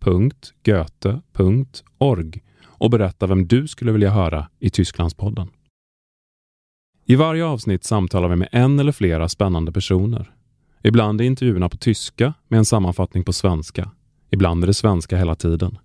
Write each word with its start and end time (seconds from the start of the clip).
www.goethe.org 0.00 2.42
och 2.64 2.90
berätta 2.90 3.26
vem 3.26 3.46
du 3.46 3.68
skulle 3.68 3.92
vilja 3.92 4.10
höra 4.10 4.48
i 4.58 4.70
Tysklandspodden. 4.70 5.48
I 7.04 7.16
varje 7.16 7.44
avsnitt 7.44 7.84
samtalar 7.84 8.28
vi 8.28 8.36
med 8.36 8.48
en 8.52 8.78
eller 8.78 8.92
flera 8.92 9.28
spännande 9.28 9.72
personer. 9.72 10.34
Ibland 10.82 11.20
är 11.20 11.24
intervjuerna 11.24 11.68
på 11.68 11.76
tyska 11.76 12.34
med 12.48 12.58
en 12.58 12.64
sammanfattning 12.64 13.24
på 13.24 13.32
svenska. 13.32 13.90
Ibland 14.30 14.62
är 14.62 14.66
det 14.66 14.74
svenska 14.74 15.16
hela 15.16 15.34
tiden. 15.34 15.78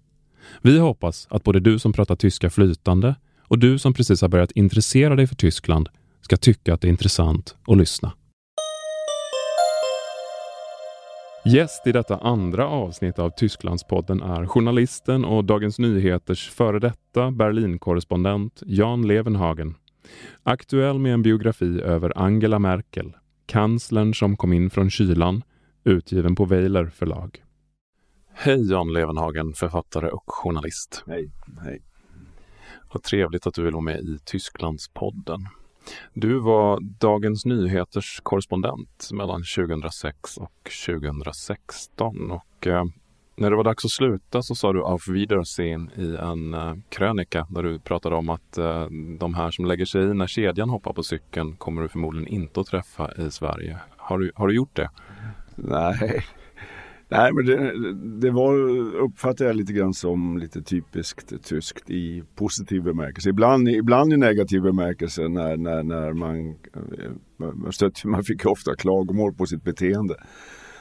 Vi 0.62 0.80
hoppas 0.80 1.28
att 1.30 1.44
både 1.44 1.60
du 1.60 1.80
som 1.80 1.94
pratar 1.94 2.16
tyska 2.16 2.50
flytande 2.50 3.16
och 3.42 3.60
du 3.60 3.80
som 3.80 3.94
precis 3.94 4.22
har 4.22 4.30
börjat 4.30 4.52
intressera 4.52 5.16
dig 5.16 5.28
för 5.28 5.36
Tyskland 5.36 5.90
ska 6.22 6.38
tycka 6.38 6.74
att 6.74 6.82
det 6.82 6.88
är 6.88 6.90
intressant 6.90 7.56
att 7.68 7.78
lyssna. 7.78 8.12
Gäst 11.48 11.88
i 11.88 11.92
detta 11.92 12.18
andra 12.18 12.68
avsnitt 12.68 13.20
av 13.20 13.30
Tysklandspodden 13.30 14.22
är 14.22 14.46
journalisten 14.46 15.26
och 15.26 15.46
Dagens 15.46 15.80
Nyheters 15.80 16.50
före 16.50 16.80
detta 16.80 17.32
Berlinkorrespondent 17.32 18.64
Jan 18.66 19.08
Levenhagen. 19.08 19.76
Aktuell 20.44 21.00
med 21.00 21.14
en 21.14 21.22
biografi 21.22 21.82
över 21.82 22.18
Angela 22.18 22.60
Merkel, 22.60 23.14
kanslern 23.46 24.14
som 24.14 24.38
kom 24.38 24.54
in 24.54 24.70
från 24.70 24.90
kylan, 24.90 25.44
utgiven 25.84 26.36
på 26.36 26.46
Weiler 26.46 26.86
förlag. 26.86 27.44
Hej 28.34 28.72
Jan 28.72 28.94
Levenhagen, 28.94 29.54
författare 29.54 30.10
och 30.10 30.24
journalist. 30.28 31.04
Hej, 31.08 31.32
hej. 31.64 31.82
Vad 32.94 33.04
trevligt 33.04 33.48
att 33.48 33.54
du 33.54 33.64
vill 33.64 33.74
vara 33.74 33.84
med 33.84 34.00
i 34.00 34.20
Tysklandspodden. 34.26 35.40
Du 36.14 36.40
var 36.40 36.80
Dagens 36.82 37.46
Nyheters 37.46 38.20
korrespondent 38.24 39.10
mellan 39.12 39.44
2006 39.56 40.38
och 40.38 40.72
2016 40.86 42.32
och 42.32 42.68
eh, 42.68 42.84
när 43.38 43.50
det 43.50 43.56
var 43.56 43.64
dags 43.64 43.86
att 43.86 43.92
sluta 43.92 44.42
så 44.42 44.56
sa 44.56 44.74
du 44.74 44.84
auf 44.84 45.08
Wiedersehen 45.08 45.92
i 45.96 46.16
en 46.16 46.54
eh, 46.54 46.74
krönika 46.90 47.48
där 47.50 47.64
du 47.64 47.80
pratade 47.80 48.16
om 48.16 48.30
att 48.30 48.58
eh, 48.58 48.88
de 49.20 49.34
här 49.34 49.52
som 49.52 49.66
lägger 49.66 49.86
sig 49.86 50.04
i 50.04 50.14
när 50.14 50.28
kedjan 50.28 50.70
hoppar 50.70 50.94
på 50.94 51.04
cykeln 51.04 51.56
kommer 51.56 51.82
du 51.82 51.88
förmodligen 51.88 52.28
inte 52.28 52.60
att 52.60 52.68
träffa 52.68 53.12
i 53.18 53.32
Sverige. 53.32 53.78
Har 53.98 54.20
du, 54.20 54.32
har 54.36 54.48
du 54.48 54.56
gjort 54.56 54.76
det? 54.76 54.90
Nej, 55.56 56.26
Nej, 57.10 57.34
men 57.34 57.46
det, 57.46 57.94
det 58.20 58.32
var, 58.32 58.54
uppfattar 59.04 59.46
jag 59.46 59.56
lite 59.56 59.74
grann 59.74 59.94
som 59.94 60.38
lite 60.38 60.62
typiskt 60.62 61.44
tyskt 61.44 61.90
i 61.90 62.24
positiv 62.36 62.84
bemärkelse. 62.84 63.30
Ibland, 63.30 63.70
ibland 63.70 64.14
i 64.14 64.18
negativ 64.18 64.62
bemärkelse 64.62 65.28
när, 65.28 65.58
när, 65.58 65.84
när 65.84 66.14
man, 66.14 66.50
eh, 66.50 67.12
man, 67.38 67.72
stött, 67.72 68.06
man 68.06 68.24
fick 68.24 68.46
ofta 68.46 68.76
klagomål 68.76 69.34
på 69.34 69.46
sitt 69.46 69.64
beteende. 69.64 70.16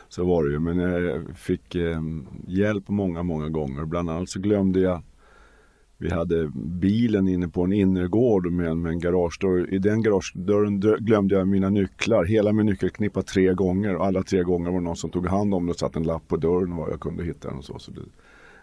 Så 0.08 0.24
var 0.24 0.44
det 0.44 0.50
ju, 0.50 0.58
men 0.58 0.78
jag 0.78 1.36
fick 1.36 1.74
eh, 1.74 2.02
hjälp 2.46 2.88
många, 2.88 3.22
många 3.22 3.48
gånger. 3.48 3.84
Bland 3.84 4.10
annat 4.10 4.28
så 4.28 4.40
glömde 4.40 4.80
jag 4.80 5.02
vi 5.98 6.10
hade 6.10 6.50
bilen 6.54 7.28
inne 7.28 7.48
på 7.48 7.64
en 7.64 7.72
innergård 7.72 8.52
med, 8.52 8.76
med 8.76 8.92
en 8.92 9.00
garagedörr. 9.00 9.74
I 9.74 9.78
den 9.78 10.02
garagedörren 10.02 10.80
glömde 10.80 11.34
jag 11.34 11.48
mina 11.48 11.70
nycklar. 11.70 12.24
Hela 12.24 12.52
min 12.52 12.66
nyckelknippa 12.66 13.22
tre 13.22 13.54
gånger. 13.54 13.96
Och 13.96 14.06
alla 14.06 14.22
tre 14.22 14.42
gånger 14.42 14.70
var 14.70 14.78
det 14.78 14.84
någon 14.84 14.96
som 14.96 15.10
tog 15.10 15.26
hand 15.26 15.54
om 15.54 15.66
det 15.66 15.70
och 15.70 15.78
satte 15.78 15.98
en 15.98 16.02
lapp 16.02 16.28
på 16.28 16.36
dörren 16.36 16.76
var 16.76 16.90
jag 16.90 17.00
kunde 17.00 17.24
hitta 17.24 17.48
den 17.48 17.58
och 17.58 17.64
så. 17.64 17.78
så 17.78 17.90
det 17.90 18.00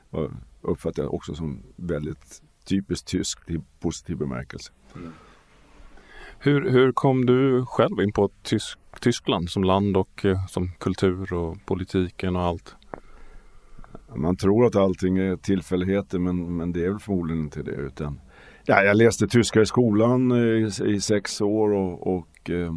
var, 0.09 0.31
uppfattade 0.61 1.07
jag 1.07 1.13
också 1.13 1.33
som 1.33 1.63
väldigt 1.75 2.41
typiskt 2.65 3.07
tyskt 3.07 3.49
i 3.49 3.59
positiv 3.79 4.17
bemärkelse. 4.17 4.71
Mm. 4.95 5.11
Hur, 6.39 6.69
hur 6.69 6.91
kom 6.91 7.25
du 7.25 7.65
själv 7.65 8.01
in 8.01 8.11
på 8.11 8.29
Tysk, 8.41 8.79
Tyskland 8.99 9.49
som 9.49 9.63
land 9.63 9.97
och 9.97 10.25
eh, 10.25 10.45
som 10.47 10.71
kultur 10.79 11.33
och 11.33 11.65
politiken 11.65 12.35
och 12.35 12.41
allt? 12.41 12.75
Man 14.15 14.35
tror 14.35 14.65
att 14.65 14.75
allting 14.75 15.17
är 15.17 15.35
tillfälligheter 15.35 16.19
men, 16.19 16.57
men 16.57 16.71
det 16.71 16.85
är 16.85 16.89
väl 16.89 16.99
förmodligen 16.99 17.43
inte 17.43 17.63
det. 17.63 17.71
Utan, 17.71 18.19
ja, 18.65 18.83
jag 18.83 18.97
läste 18.97 19.27
tyska 19.27 19.61
i 19.61 19.65
skolan 19.65 20.31
eh, 20.31 20.37
i, 20.37 20.69
i 20.95 21.01
sex 21.01 21.41
år 21.41 21.73
och, 21.73 22.17
och 22.17 22.49
eh, 22.49 22.73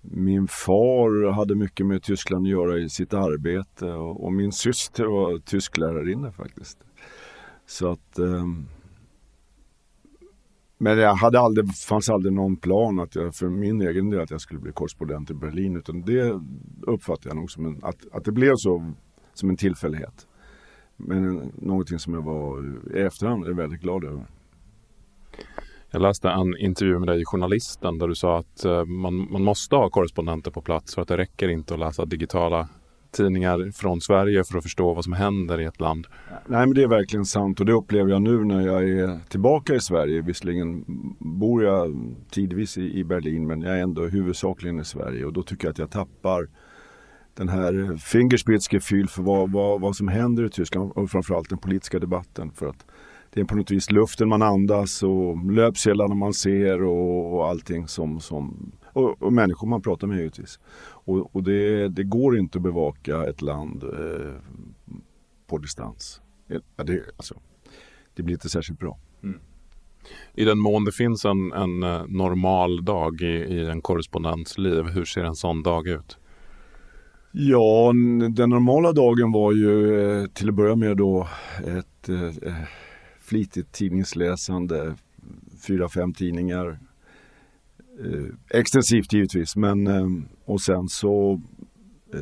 min 0.00 0.48
far 0.48 1.32
hade 1.32 1.54
mycket 1.54 1.86
med 1.86 2.02
Tyskland 2.02 2.46
att 2.46 2.50
göra 2.50 2.78
i 2.78 2.88
sitt 2.88 3.14
arbete 3.14 3.86
och, 3.86 4.24
och 4.24 4.32
min 4.32 4.52
syster 4.52 5.04
var 5.04 5.38
tysklärarinna 5.38 6.32
faktiskt. 6.32 6.78
Så 7.66 7.90
att 7.90 8.18
eh, 8.18 8.44
men 10.78 10.98
jag 10.98 11.14
hade 11.14 11.40
aldrig, 11.40 11.74
fanns 11.74 12.10
aldrig 12.10 12.32
någon 12.32 12.56
plan 12.56 13.00
att 13.00 13.14
jag, 13.14 13.34
för 13.34 13.48
min 13.48 13.80
egen 13.80 14.10
del 14.10 14.20
att 14.20 14.30
jag 14.30 14.40
skulle 14.40 14.60
bli 14.60 14.72
korrespondent 14.72 15.30
i 15.30 15.34
Berlin. 15.34 15.76
Utan 15.76 16.02
det 16.02 16.40
uppfattade 16.86 17.28
jag 17.28 17.36
nog 17.36 17.50
som 17.50 17.66
en, 17.66 17.80
att, 17.82 17.96
att 18.12 18.24
det 18.24 18.32
blev 18.32 18.52
så 18.56 18.92
som 19.34 19.50
en 19.50 19.56
tillfällighet. 19.56 20.26
Men 21.02 21.52
någonting 21.54 21.98
som 21.98 22.14
jag 22.14 22.22
var 22.22 22.64
i 22.96 23.00
efterhand 23.00 23.46
är 23.46 23.52
väldigt 23.52 23.80
glad 23.80 24.04
över. 24.04 24.26
Jag 25.90 26.02
läste 26.02 26.30
en 26.30 26.56
intervju 26.58 26.98
med 26.98 27.08
dig 27.08 27.20
i 27.20 27.24
Journalisten 27.24 27.98
där 27.98 28.08
du 28.08 28.14
sa 28.14 28.38
att 28.38 28.64
eh, 28.64 28.84
man, 28.84 29.32
man 29.32 29.44
måste 29.44 29.76
ha 29.76 29.90
korrespondenter 29.90 30.50
på 30.50 30.62
plats 30.62 30.94
för 30.94 31.02
att 31.02 31.08
det 31.08 31.16
räcker 31.16 31.48
inte 31.48 31.74
att 31.74 31.80
läsa 31.80 32.04
digitala 32.04 32.68
tidningar 33.12 33.72
från 33.72 34.00
Sverige 34.00 34.44
för 34.44 34.58
att 34.58 34.62
förstå 34.62 34.94
vad 34.94 35.04
som 35.04 35.12
händer 35.12 35.60
i 35.60 35.64
ett 35.64 35.80
land. 35.80 36.06
Nej 36.46 36.66
men 36.66 36.74
det 36.74 36.82
är 36.82 36.88
verkligen 36.88 37.24
sant 37.24 37.60
och 37.60 37.66
det 37.66 37.72
upplever 37.72 38.10
jag 38.10 38.22
nu 38.22 38.44
när 38.44 38.60
jag 38.66 38.88
är 38.88 39.18
tillbaka 39.28 39.74
i 39.74 39.80
Sverige. 39.80 40.22
Visserligen 40.22 40.84
bor 41.18 41.64
jag 41.64 42.14
tidvis 42.30 42.78
i 42.78 43.04
Berlin 43.04 43.46
men 43.46 43.62
jag 43.62 43.78
är 43.78 43.82
ändå 43.82 44.04
huvudsakligen 44.04 44.80
i 44.80 44.84
Sverige 44.84 45.24
och 45.24 45.32
då 45.32 45.42
tycker 45.42 45.64
jag 45.66 45.72
att 45.72 45.78
jag 45.78 45.90
tappar 45.90 46.48
den 47.34 47.48
här 47.48 47.96
Fingerspitzgefühl 47.96 49.08
för 49.08 49.22
vad, 49.22 49.52
vad, 49.52 49.80
vad 49.80 49.96
som 49.96 50.08
händer 50.08 50.44
i 50.44 50.50
Tyskland 50.50 50.92
och 50.92 51.10
framförallt 51.10 51.48
den 51.48 51.58
politiska 51.58 51.98
debatten. 51.98 52.52
För 52.52 52.66
att 52.66 52.86
det 53.30 53.40
är 53.40 53.44
på 53.44 53.56
något 53.56 53.70
vis 53.70 53.90
luften 53.90 54.28
man 54.28 54.42
andas 54.42 55.02
och 55.02 55.52
löpsedlarna 55.52 56.14
man 56.14 56.34
ser 56.34 56.82
och, 56.82 57.34
och 57.34 57.48
allting 57.48 57.88
som, 57.88 58.20
som 58.20 58.72
och, 58.92 59.22
och, 59.22 59.32
människor 59.32 59.68
man 59.68 59.82
pratar 59.82 60.06
med 60.06 60.18
givetvis. 60.18 60.60
Och, 60.82 61.36
och 61.36 61.42
det, 61.42 61.88
det, 61.88 62.04
går 62.04 62.38
inte 62.38 62.58
att 62.58 62.62
bevaka 62.62 63.24
ett 63.24 63.42
land 63.42 63.84
eh, 63.84 64.34
på 65.46 65.58
distans. 65.58 66.20
Ja, 66.46 66.84
det, 66.84 67.02
alltså, 67.16 67.34
det 68.14 68.22
blir 68.22 68.34
inte 68.34 68.48
särskilt 68.48 68.80
bra. 68.80 68.98
Mm. 69.22 69.40
I 70.34 70.44
den 70.44 70.58
mån 70.58 70.84
det 70.84 70.92
finns 70.92 71.24
en, 71.24 71.52
en 71.52 71.82
eh, 71.82 72.02
normal 72.08 72.84
dag 72.84 73.20
i, 73.20 73.26
i 73.26 73.66
en 73.66 73.82
korrespondents 73.82 74.58
liv, 74.58 74.84
hur 74.84 75.04
ser 75.04 75.24
en 75.24 75.36
sån 75.36 75.62
dag 75.62 75.88
ut? 75.88 76.18
Ja, 77.34 77.92
den 78.30 78.50
normala 78.50 78.92
dagen 78.92 79.32
var 79.32 79.52
ju 79.52 80.00
eh, 80.00 80.26
till 80.26 80.48
att 80.48 80.54
börja 80.54 80.76
med 80.76 80.96
då 80.96 81.28
ett 81.66 82.08
eh, 82.08 82.24
eh, 82.24 82.64
flitigt 83.20 83.72
tidningsläsande, 83.72 84.94
fyra, 85.66 85.88
fem 85.88 86.12
tidningar. 86.12 86.78
Eh, 88.04 88.58
extensivt 88.58 89.12
givetvis, 89.12 89.56
men 89.56 89.86
eh, 89.86 90.06
och 90.44 90.60
sen 90.60 90.88
så 90.88 91.40
eh, 92.14 92.20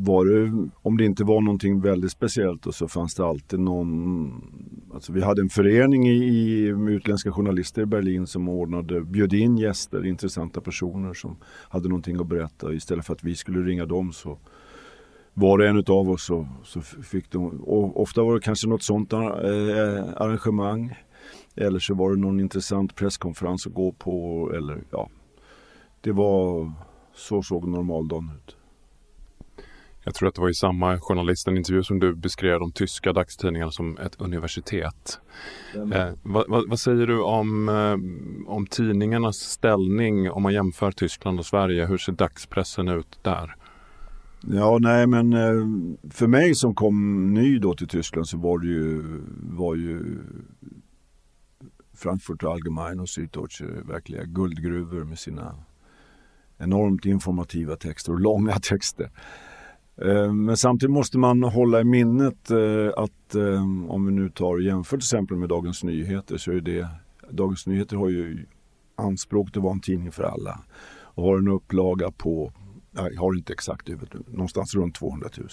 var 0.00 0.24
det, 0.24 0.68
om 0.82 0.96
det 0.96 1.04
inte 1.04 1.24
var 1.24 1.40
någonting 1.40 1.80
väldigt 1.80 2.12
speciellt 2.12 2.66
och 2.66 2.74
så 2.74 2.88
fanns 2.88 3.14
det 3.14 3.24
alltid 3.24 3.60
någon, 3.60 4.42
alltså 4.94 5.12
vi 5.12 5.22
hade 5.22 5.42
en 5.42 5.48
förening 5.48 6.08
i, 6.08 6.72
med 6.72 6.94
utländska 6.94 7.32
journalister 7.32 7.82
i 7.82 7.86
Berlin 7.86 8.26
som 8.26 8.48
ordnade, 8.48 9.00
bjöd 9.00 9.32
in 9.32 9.58
gäster, 9.58 10.06
intressanta 10.06 10.60
personer 10.60 11.14
som 11.14 11.36
hade 11.44 11.88
någonting 11.88 12.20
att 12.20 12.26
berätta. 12.26 12.72
Istället 12.72 13.06
för 13.06 13.12
att 13.14 13.24
vi 13.24 13.34
skulle 13.34 13.60
ringa 13.60 13.86
dem 13.86 14.12
så 14.12 14.38
var 15.34 15.58
det 15.58 15.68
en 15.68 15.84
av 15.88 16.10
oss 16.10 16.24
så, 16.24 16.48
så 16.64 16.80
fick 16.80 17.30
de, 17.30 17.60
och 17.60 18.02
ofta 18.02 18.22
var 18.22 18.34
det 18.34 18.40
kanske 18.40 18.68
något 18.68 18.82
sånt 18.82 19.12
eh, 19.12 19.18
arrangemang. 20.16 20.94
Eller 21.54 21.78
så 21.78 21.94
var 21.94 22.10
det 22.10 22.20
någon 22.20 22.40
intressant 22.40 22.94
presskonferens 22.94 23.66
att 23.66 23.74
gå 23.74 23.92
på 23.92 24.50
eller 24.56 24.82
ja. 24.90 25.08
Det 26.00 26.12
var, 26.12 26.72
så 27.14 27.42
såg 27.42 27.68
normaldagen 27.68 28.30
ut. 28.36 28.57
Jag 30.04 30.14
tror 30.14 30.28
att 30.28 30.34
det 30.34 30.40
var 30.40 30.48
i 30.48 30.54
samma 30.54 31.00
journalistenintervju 31.00 31.82
som 31.82 31.98
du 31.98 32.14
beskrev 32.14 32.60
de 32.60 32.72
tyska 32.72 33.12
dagstidningarna 33.12 33.70
som 33.70 33.98
ett 33.98 34.20
universitet. 34.20 35.20
Eh, 35.74 36.10
vad, 36.22 36.48
vad, 36.48 36.68
vad, 36.68 36.80
säger 36.80 37.06
du 37.06 37.20
om, 37.20 37.68
eh, 37.68 38.52
om 38.52 38.66
tidningarnas 38.66 39.36
ställning 39.36 40.30
om 40.30 40.42
man 40.42 40.52
jämför 40.52 40.92
Tyskland 40.92 41.38
och 41.38 41.46
Sverige? 41.46 41.86
Hur 41.86 41.98
ser 41.98 42.12
dagspressen 42.12 42.88
ut 42.88 43.18
där? 43.22 43.56
Ja, 44.40 44.78
nej 44.80 45.06
men 45.06 45.32
eh, 45.32 46.10
för 46.10 46.26
mig 46.26 46.54
som 46.54 46.74
kom 46.74 47.26
ny 47.34 47.58
då 47.58 47.74
till 47.74 47.88
Tyskland 47.88 48.28
så 48.28 48.38
var 48.38 48.58
det 48.58 48.66
ju 48.66 49.02
var 49.42 49.74
ju 49.74 50.18
Frankfurt 51.94 52.44
Allgemein 52.44 53.00
och 53.00 53.08
Süddeutsche 53.08 53.64
verkliga 53.64 54.24
guldgruvor 54.24 55.04
med 55.04 55.18
sina 55.18 55.54
enormt 56.58 57.04
informativa 57.04 57.76
texter 57.76 58.12
och 58.12 58.20
långa 58.20 58.52
texter. 58.62 59.10
Eh, 60.02 60.32
men 60.32 60.56
samtidigt 60.56 60.92
måste 60.92 61.18
man 61.18 61.42
hålla 61.42 61.80
i 61.80 61.84
minnet 61.84 62.50
eh, 62.50 62.88
att 62.96 63.34
eh, 63.34 63.62
om 63.88 64.06
vi 64.06 64.12
nu 64.12 64.30
tar 64.30 64.54
och 64.54 64.62
jämför 64.62 64.96
till 64.96 65.04
exempel 65.04 65.36
med 65.36 65.48
Dagens 65.48 65.84
Nyheter 65.84 66.36
så 66.36 66.52
är 66.52 66.60
det 66.60 66.88
Dagens 67.30 67.66
Nyheter 67.66 67.96
har 67.96 68.08
ju 68.08 68.46
anspråk 68.96 69.48
att 69.48 69.62
vara 69.62 69.72
en 69.72 69.80
tidning 69.80 70.12
för 70.12 70.22
alla 70.22 70.60
och 71.00 71.24
har 71.24 71.38
en 71.38 71.48
upplaga 71.48 72.10
på, 72.10 72.52
jag 72.92 73.20
har 73.20 73.36
inte 73.36 73.52
exakt 73.52 73.88
huvudet 73.88 74.28
någonstans 74.28 74.74
runt 74.74 74.94
200 74.94 75.28
000. 75.36 75.48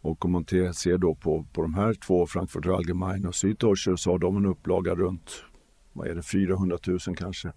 Och 0.00 0.24
om 0.24 0.32
man 0.32 0.44
ser 0.74 0.98
då 0.98 1.14
på, 1.14 1.46
på 1.52 1.62
de 1.62 1.74
här 1.74 1.94
två, 1.94 2.26
Frankfurt 2.26 2.66
Allgemeine 2.66 3.28
och 3.28 3.34
Süddeutsche, 3.34 3.96
så 3.96 4.10
har 4.10 4.18
de 4.18 4.36
en 4.36 4.46
upplaga 4.46 4.94
runt 4.94 5.30
vad 5.92 6.06
är 6.06 6.14
det, 6.14 6.22
400 6.22 6.78
000 6.86 6.98
kanske. 7.16 7.52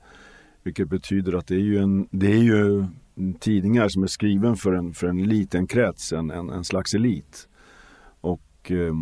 Vilket 0.67 0.89
betyder 0.89 1.33
att 1.33 1.47
det 1.47 1.55
är 1.55 1.59
ju, 1.59 1.77
en, 1.77 2.07
det 2.11 2.27
är 2.27 2.43
ju 2.43 2.85
tidningar 3.39 3.89
som 3.89 4.03
är 4.03 4.07
skriven 4.07 4.55
för 4.55 4.73
en, 4.73 4.93
för 4.93 5.07
en 5.07 5.23
liten 5.23 5.67
krets, 5.67 6.13
en, 6.13 6.31
en, 6.31 6.49
en 6.49 6.63
slags 6.63 6.93
elit. 6.93 7.47
Och 8.21 8.71
eh, 8.71 8.93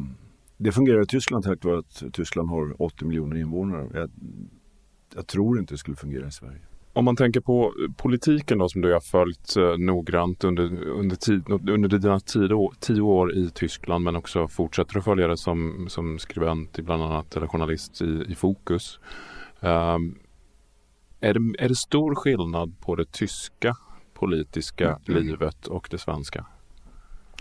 det 0.57 0.71
fungerar 0.71 1.01
i 1.01 1.05
Tyskland 1.05 1.43
tack 1.43 1.63
vare 1.63 1.79
att 1.79 2.03
Tyskland 2.13 2.49
har 2.49 2.81
80 2.81 3.05
miljoner 3.05 3.35
invånare. 3.37 3.87
Jag, 3.93 4.09
jag 5.15 5.27
tror 5.27 5.59
inte 5.59 5.73
det 5.73 5.77
skulle 5.77 5.97
fungera 5.97 6.27
i 6.27 6.31
Sverige. 6.31 6.59
Om 6.93 7.05
man 7.05 7.15
tänker 7.15 7.41
på 7.41 7.73
politiken 7.97 8.57
då 8.57 8.69
som 8.69 8.81
du 8.81 8.93
har 8.93 8.99
följt 8.99 9.57
eh, 9.57 9.77
noggrant 9.77 10.43
under, 10.43 10.87
under, 10.87 11.15
tid, 11.15 11.43
under 11.49 11.89
dina 11.89 12.19
tio 12.19 12.53
år, 12.53 12.73
tio 12.79 13.01
år 13.01 13.33
i 13.33 13.49
Tyskland 13.49 14.03
men 14.03 14.15
också 14.15 14.47
fortsätter 14.47 14.97
att 14.97 15.05
följa 15.05 15.27
det 15.27 15.37
som, 15.37 15.85
som 15.89 16.19
skribent 16.19 16.79
bland 16.79 17.03
annat 17.03 17.35
eller 17.37 17.47
journalist 17.47 18.01
i, 18.01 18.25
i 18.27 18.35
Fokus. 18.35 18.99
Um, 19.59 20.15
är, 21.19 21.33
det, 21.33 21.63
är 21.63 21.69
det 21.69 21.75
stor 21.75 22.15
skillnad 22.15 22.79
på 22.79 22.95
det 22.95 23.11
tyska 23.11 23.75
politiska 24.13 24.99
mm. 25.07 25.23
livet 25.23 25.67
och 25.67 25.87
det 25.91 25.97
svenska? 25.97 26.45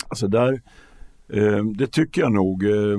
Alltså 0.09 0.29
där 0.29 0.63
Eh, 1.29 1.65
det 1.65 1.87
tycker 1.87 2.21
jag 2.21 2.33
nog. 2.33 2.65
Eh, 2.65 2.99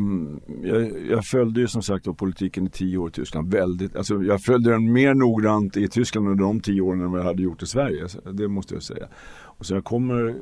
jag, 0.64 1.08
jag, 1.10 1.26
följde 1.26 1.62
ju 1.62 1.68
som 1.68 1.82
sagt 1.82 2.18
politiken 2.18 2.68
i 2.68 2.70
tio 2.70 2.98
år 2.98 3.10
i 3.10 3.12
Tyskland. 3.12 3.54
Väldigt, 3.54 3.96
alltså 3.96 4.24
jag 4.24 4.42
följde 4.42 4.72
den 4.72 4.94
mer 4.94 5.14
noggrant 5.14 5.78
i 5.78 5.88
Tyskland 5.88 6.28
under 6.28 6.44
de 6.44 6.60
tio 6.60 6.82
åren 6.82 7.02
än 7.02 7.12
vad 7.12 7.20
jag 7.20 7.26
hade 7.26 7.44
gjort 7.44 7.64
i 7.64 7.66
Sverige. 7.66 8.08
Det 8.34 8.48
måste 8.48 8.74
jag 8.74 8.84
säga. 8.84 9.08
Och 9.42 9.66
så 9.66 9.74
jag 9.74 9.84
kommer, 9.84 10.36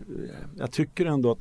jag 0.58 0.72
tycker 0.72 1.06
ändå 1.06 1.32
att 1.32 1.40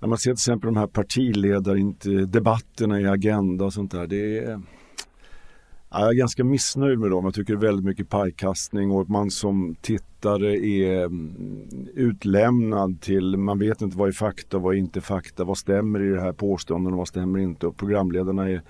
när 0.00 0.08
man 0.08 0.18
ser 0.18 0.30
till 0.30 0.32
exempel 0.32 0.66
de 0.66 0.76
här 0.76 0.86
partiledardebatterna 0.86 3.00
i 3.00 3.06
Agenda 3.06 3.64
och 3.64 3.72
sånt 3.72 3.90
där. 3.90 4.06
Det 4.06 4.38
är, 4.38 4.62
jag 6.00 6.10
är 6.10 6.14
ganska 6.14 6.44
missnöjd 6.44 6.98
med 6.98 7.10
dem. 7.10 7.24
Jag 7.24 7.34
tycker 7.34 7.52
det 7.52 7.58
är 7.58 7.66
väldigt 7.66 7.84
mycket 7.84 8.08
pajkastning 8.08 8.90
och 8.90 9.02
att 9.02 9.08
man 9.08 9.30
som 9.30 9.76
tittare 9.80 10.66
är 10.66 11.04
mm, 11.04 11.68
utlämnad 11.94 13.00
till, 13.00 13.36
man 13.36 13.58
vet 13.58 13.82
inte 13.82 13.98
vad 13.98 14.08
är 14.08 14.12
fakta 14.12 14.56
och 14.56 14.62
vad 14.62 14.74
är 14.74 14.78
inte 14.78 15.00
fakta, 15.00 15.44
vad 15.44 15.58
stämmer 15.58 16.02
i 16.02 16.10
det 16.10 16.20
här 16.20 16.32
påståendet 16.32 16.92
och 16.92 16.98
vad 16.98 17.08
stämmer 17.08 17.38
inte. 17.38 17.66
Och 17.66 17.76
programledarna 17.76 18.50
är, 18.50 18.62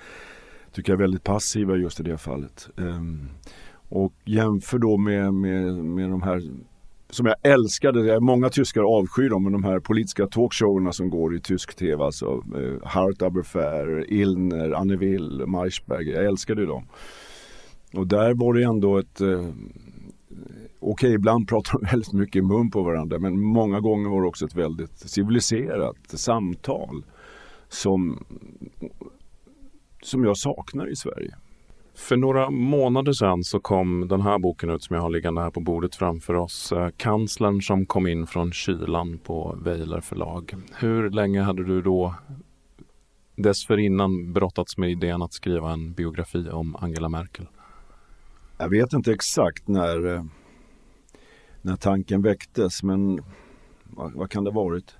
tycker 0.73 0.93
jag, 0.93 0.99
väldigt 0.99 1.25
passiva 1.25 1.76
just 1.76 2.00
i 2.00 2.03
det 2.03 2.19
fallet. 2.19 2.69
Ehm, 2.76 3.29
och 3.88 4.12
jämför 4.25 4.79
då 4.79 4.97
med, 4.97 5.35
med, 5.35 5.75
med 5.75 6.11
de 6.11 6.23
här 6.23 6.43
som 7.14 7.26
jag 7.26 7.37
älskade, 7.43 8.20
många 8.20 8.50
tyskar 8.50 8.82
avskyr 8.82 9.31
dem, 9.31 9.43
men 9.43 9.52
de 9.52 9.64
här 9.64 9.81
politiska 9.81 10.26
talkshowerna 10.26 10.93
som 10.93 11.11
går 11.11 11.37
i 11.37 11.40
tysk 11.40 11.75
tv, 11.75 12.05
alltså 12.05 12.26
eh, 12.56 12.88
Hart 12.88 13.22
Aberfair, 13.22 14.12
Illner, 14.12 14.70
Anne 14.70 14.96
Will, 14.96 15.43
Maischberg, 15.46 16.11
jag 16.11 16.25
älskade 16.25 16.66
dem. 16.66 16.87
Och 17.94 18.06
där 18.06 18.34
var 18.34 18.55
det 18.55 18.62
ändå 18.62 18.99
ett 18.99 19.20
eh, 19.20 19.49
Okej, 20.87 21.08
okay, 21.08 21.12
ibland 21.12 21.49
pratar 21.49 21.78
de 21.78 21.87
väldigt 21.90 22.12
mycket 22.12 22.37
i 22.37 22.43
mun 22.43 22.70
på 22.70 22.82
varandra 22.82 23.19
men 23.19 23.40
många 23.40 23.81
gånger 23.81 24.10
var 24.10 24.22
det 24.22 24.28
också 24.28 24.44
ett 24.44 24.55
väldigt 24.55 24.99
civiliserat 24.99 25.96
samtal 26.06 27.05
som, 27.69 28.25
som 30.02 30.25
jag 30.25 30.37
saknar 30.37 30.93
i 30.93 30.96
Sverige. 30.96 31.34
För 31.94 32.17
några 32.17 32.50
månader 32.50 33.12
sedan 33.12 33.44
så 33.44 33.61
kom 33.61 34.08
den 34.08 34.20
här 34.20 34.38
boken 34.38 34.70
ut 34.70 34.82
som 34.82 34.94
jag 34.94 35.02
har 35.02 35.11
liggande 35.11 35.41
här 35.41 35.50
på 35.50 35.61
bordet 35.61 35.94
framför 35.94 36.35
oss. 36.35 36.73
Eh, 36.73 36.88
Kanslern 36.96 37.62
som 37.62 37.87
kom 37.87 38.06
in 38.06 38.26
från 38.26 38.52
kylan 38.52 39.19
på 39.19 39.58
Weiler 39.64 40.00
förlag. 40.00 40.55
Hur 40.79 41.11
länge 41.11 41.43
hade 41.43 41.64
du 41.64 41.82
då 41.82 42.14
dessförinnan 43.37 44.32
brottats 44.32 44.79
med 44.79 44.91
idén 44.91 45.23
att 45.23 45.32
skriva 45.32 45.73
en 45.73 45.93
biografi 45.93 46.50
om 46.50 46.76
Angela 46.76 47.08
Merkel? 47.08 47.46
Jag 48.58 48.69
vet 48.69 48.93
inte 48.93 49.12
exakt 49.12 49.69
när, 49.69 50.14
eh, 50.14 50.25
när 51.62 51.76
tanken 51.76 52.23
väcktes 52.23 52.82
men 52.82 53.20
vad, 53.85 54.12
vad 54.12 54.31
kan 54.31 54.44
det 54.44 54.50
ha 54.50 54.62
varit? 54.62 54.96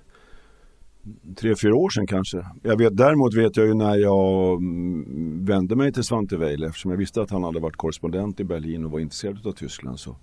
Tre, 1.35 1.55
fyra 1.55 1.75
år 1.75 1.89
sedan 1.89 2.07
kanske. 2.07 2.45
Jag 2.63 2.77
vet, 2.77 2.97
däremot 2.97 3.33
vet 3.33 3.57
jag 3.57 3.65
ju 3.67 3.73
när 3.73 3.95
jag 3.95 4.57
mm, 4.57 5.45
vände 5.45 5.75
mig 5.75 5.93
till 5.93 6.03
Svante 6.03 6.37
Weiler 6.37 6.67
eftersom 6.67 6.91
jag 6.91 6.97
visste 6.97 7.21
att 7.21 7.31
han 7.31 7.43
hade 7.43 7.59
varit 7.59 7.75
korrespondent 7.75 8.39
i 8.39 8.43
Berlin 8.43 8.85
och 8.85 8.91
var 8.91 8.99
intresserad 8.99 9.47
av 9.47 9.51
Tyskland 9.51 9.99
så, 9.99 10.15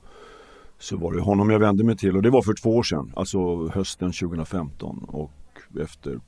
så 0.78 0.96
var 0.96 1.12
det 1.12 1.20
honom 1.20 1.50
jag 1.50 1.58
vände 1.58 1.84
mig 1.84 1.96
till 1.96 2.16
och 2.16 2.22
det 2.22 2.30
var 2.30 2.42
för 2.42 2.54
två 2.62 2.76
år 2.76 2.82
sedan, 2.82 3.12
alltså 3.16 3.68
hösten 3.68 4.12
2015 4.12 5.04
och 5.08 5.32
efter 5.80 6.20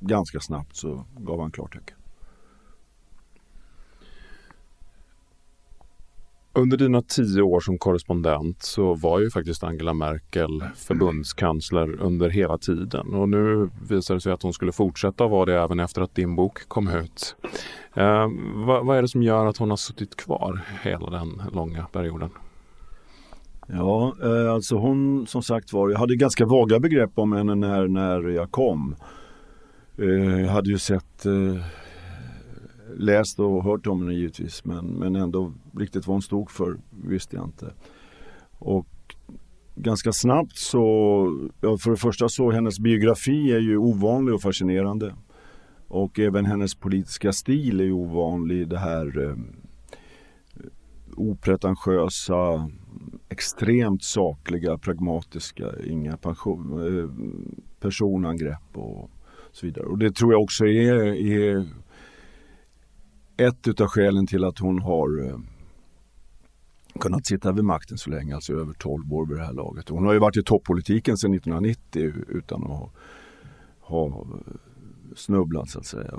ganska 0.00 0.40
snabbt 0.40 0.76
så 0.76 1.04
gav 1.18 1.40
han 1.40 1.50
klartecken. 1.50 1.97
Under 6.58 6.76
dina 6.76 7.02
tio 7.02 7.42
år 7.42 7.60
som 7.60 7.78
korrespondent 7.78 8.62
så 8.62 8.94
var 8.94 9.20
ju 9.20 9.30
faktiskt 9.30 9.64
Angela 9.64 9.94
Merkel 9.94 10.64
förbundskansler 10.76 12.00
under 12.00 12.28
hela 12.28 12.58
tiden 12.58 13.14
och 13.14 13.28
nu 13.28 13.70
visar 13.88 14.14
det 14.14 14.20
sig 14.20 14.32
att 14.32 14.42
hon 14.42 14.52
skulle 14.52 14.72
fortsätta 14.72 15.26
vara 15.26 15.44
det 15.44 15.60
även 15.60 15.80
efter 15.80 16.02
att 16.02 16.14
din 16.14 16.36
bok 16.36 16.68
kom 16.68 16.88
ut. 16.88 17.36
Eh, 17.94 18.28
vad, 18.54 18.86
vad, 18.86 18.98
är 18.98 19.02
det 19.02 19.08
som 19.08 19.22
gör 19.22 19.46
att 19.46 19.56
hon 19.56 19.70
har 19.70 19.76
suttit 19.76 20.16
kvar 20.16 20.60
hela 20.82 21.10
den 21.10 21.42
långa 21.52 21.84
perioden? 21.84 22.30
Ja, 23.66 24.14
eh, 24.22 24.52
alltså 24.52 24.76
hon 24.76 25.26
som 25.26 25.42
sagt 25.42 25.72
var, 25.72 25.90
jag 25.90 25.98
hade 25.98 26.16
ganska 26.16 26.46
vaga 26.46 26.80
begrepp 26.80 27.12
om 27.14 27.32
henne 27.32 27.54
när, 27.54 27.88
när 27.88 28.28
jag 28.28 28.50
kom. 28.50 28.96
Eh, 29.98 30.40
jag 30.40 30.48
hade 30.48 30.70
ju 30.70 30.78
sett 30.78 31.26
eh, 31.26 31.64
läst 32.96 33.40
och 33.40 33.64
hört 33.64 33.86
om 33.86 34.00
henne 34.00 34.14
givetvis 34.14 34.64
men, 34.64 34.86
men 34.86 35.16
ändå 35.16 35.52
riktigt 35.76 36.06
vad 36.06 36.14
hon 36.14 36.22
stod 36.22 36.50
för 36.50 36.76
visste 36.90 37.36
jag 37.36 37.44
inte. 37.44 37.72
Och 38.58 38.86
ganska 39.74 40.12
snabbt 40.12 40.56
så, 40.56 40.78
ja, 41.60 41.76
för 41.78 41.90
det 41.90 41.96
första 41.96 42.28
så 42.28 42.50
hennes 42.50 42.78
biografi 42.78 43.52
är 43.52 43.60
ju 43.60 43.76
ovanlig 43.76 44.34
och 44.34 44.42
fascinerande. 44.42 45.14
Och 45.88 46.18
även 46.18 46.44
hennes 46.44 46.74
politiska 46.74 47.32
stil 47.32 47.80
är 47.80 47.84
ju 47.84 47.92
ovanlig. 47.92 48.68
Det 48.68 48.78
här 48.78 49.24
eh, 49.24 49.36
opretentiösa, 51.16 52.70
extremt 53.28 54.04
sakliga, 54.04 54.78
pragmatiska, 54.78 55.64
inga 55.86 56.16
pension, 56.16 56.98
eh, 56.98 57.10
personangrepp 57.80 58.76
och 58.76 59.10
så 59.52 59.66
vidare. 59.66 59.86
Och 59.86 59.98
det 59.98 60.14
tror 60.14 60.32
jag 60.32 60.42
också 60.42 60.66
är, 60.66 60.94
är 61.32 61.66
ett 63.38 63.68
utav 63.68 63.86
skälen 63.86 64.26
till 64.26 64.44
att 64.44 64.58
hon 64.58 64.78
har 64.78 65.26
eh, 65.26 65.38
kunnat 67.00 67.26
sitta 67.26 67.52
vid 67.52 67.64
makten 67.64 67.98
så 67.98 68.10
länge, 68.10 68.34
alltså 68.34 68.52
över 68.52 68.72
12 68.72 69.12
år 69.12 69.26
vid 69.26 69.36
det 69.36 69.44
här 69.44 69.52
laget. 69.52 69.88
Hon 69.88 70.06
har 70.06 70.12
ju 70.12 70.18
varit 70.18 70.36
i 70.36 70.42
toppolitiken 70.42 71.16
sedan 71.16 71.34
1990 71.34 72.12
utan 72.28 72.62
att 72.62 72.68
ha, 72.68 72.90
ha 73.80 74.06
eh, 74.06 74.52
snubblat 75.16 75.70
så 75.70 75.78
att 75.78 75.86
säga. 75.86 76.14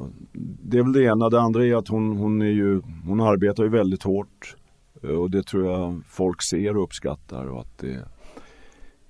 Det 0.63 0.77
är 0.77 0.83
väl 0.83 0.93
det 0.93 1.03
ena. 1.03 1.29
Det 1.29 1.41
andra 1.41 1.65
är 1.65 1.75
att 1.75 1.87
hon, 1.87 2.17
hon, 2.17 2.41
är 2.41 2.45
ju, 2.45 2.81
hon 3.05 3.21
arbetar 3.21 3.63
ju 3.63 3.69
väldigt 3.69 4.03
hårt 4.03 4.55
eh, 5.03 5.09
och 5.09 5.31
det 5.31 5.43
tror 5.43 5.65
jag 5.65 6.01
folk 6.07 6.41
ser 6.41 6.77
och 6.77 6.83
uppskattar 6.83 7.45
och 7.45 7.61
att 7.61 7.77
det, 7.77 8.07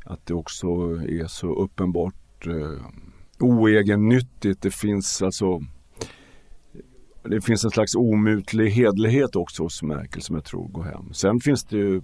att 0.05 0.25
det 0.25 0.33
också 0.33 0.67
är 1.07 1.27
så 1.27 1.55
uppenbart 1.55 2.47
eh, 2.47 2.85
oegennyttigt. 3.39 4.61
Det 4.61 4.73
finns 4.73 5.21
alltså 5.21 5.61
det 7.23 7.41
finns 7.41 7.63
en 7.63 7.71
slags 7.71 7.95
omutlig 7.95 8.69
hedlighet 8.69 9.35
också 9.35 9.63
hos 9.63 9.83
Merkel 9.83 10.21
som 10.21 10.35
jag 10.35 10.45
tror 10.45 10.67
går 10.67 10.83
hem. 10.83 11.13
Sen 11.13 11.39
finns 11.39 11.63
det 11.63 11.77
ju 11.77 12.01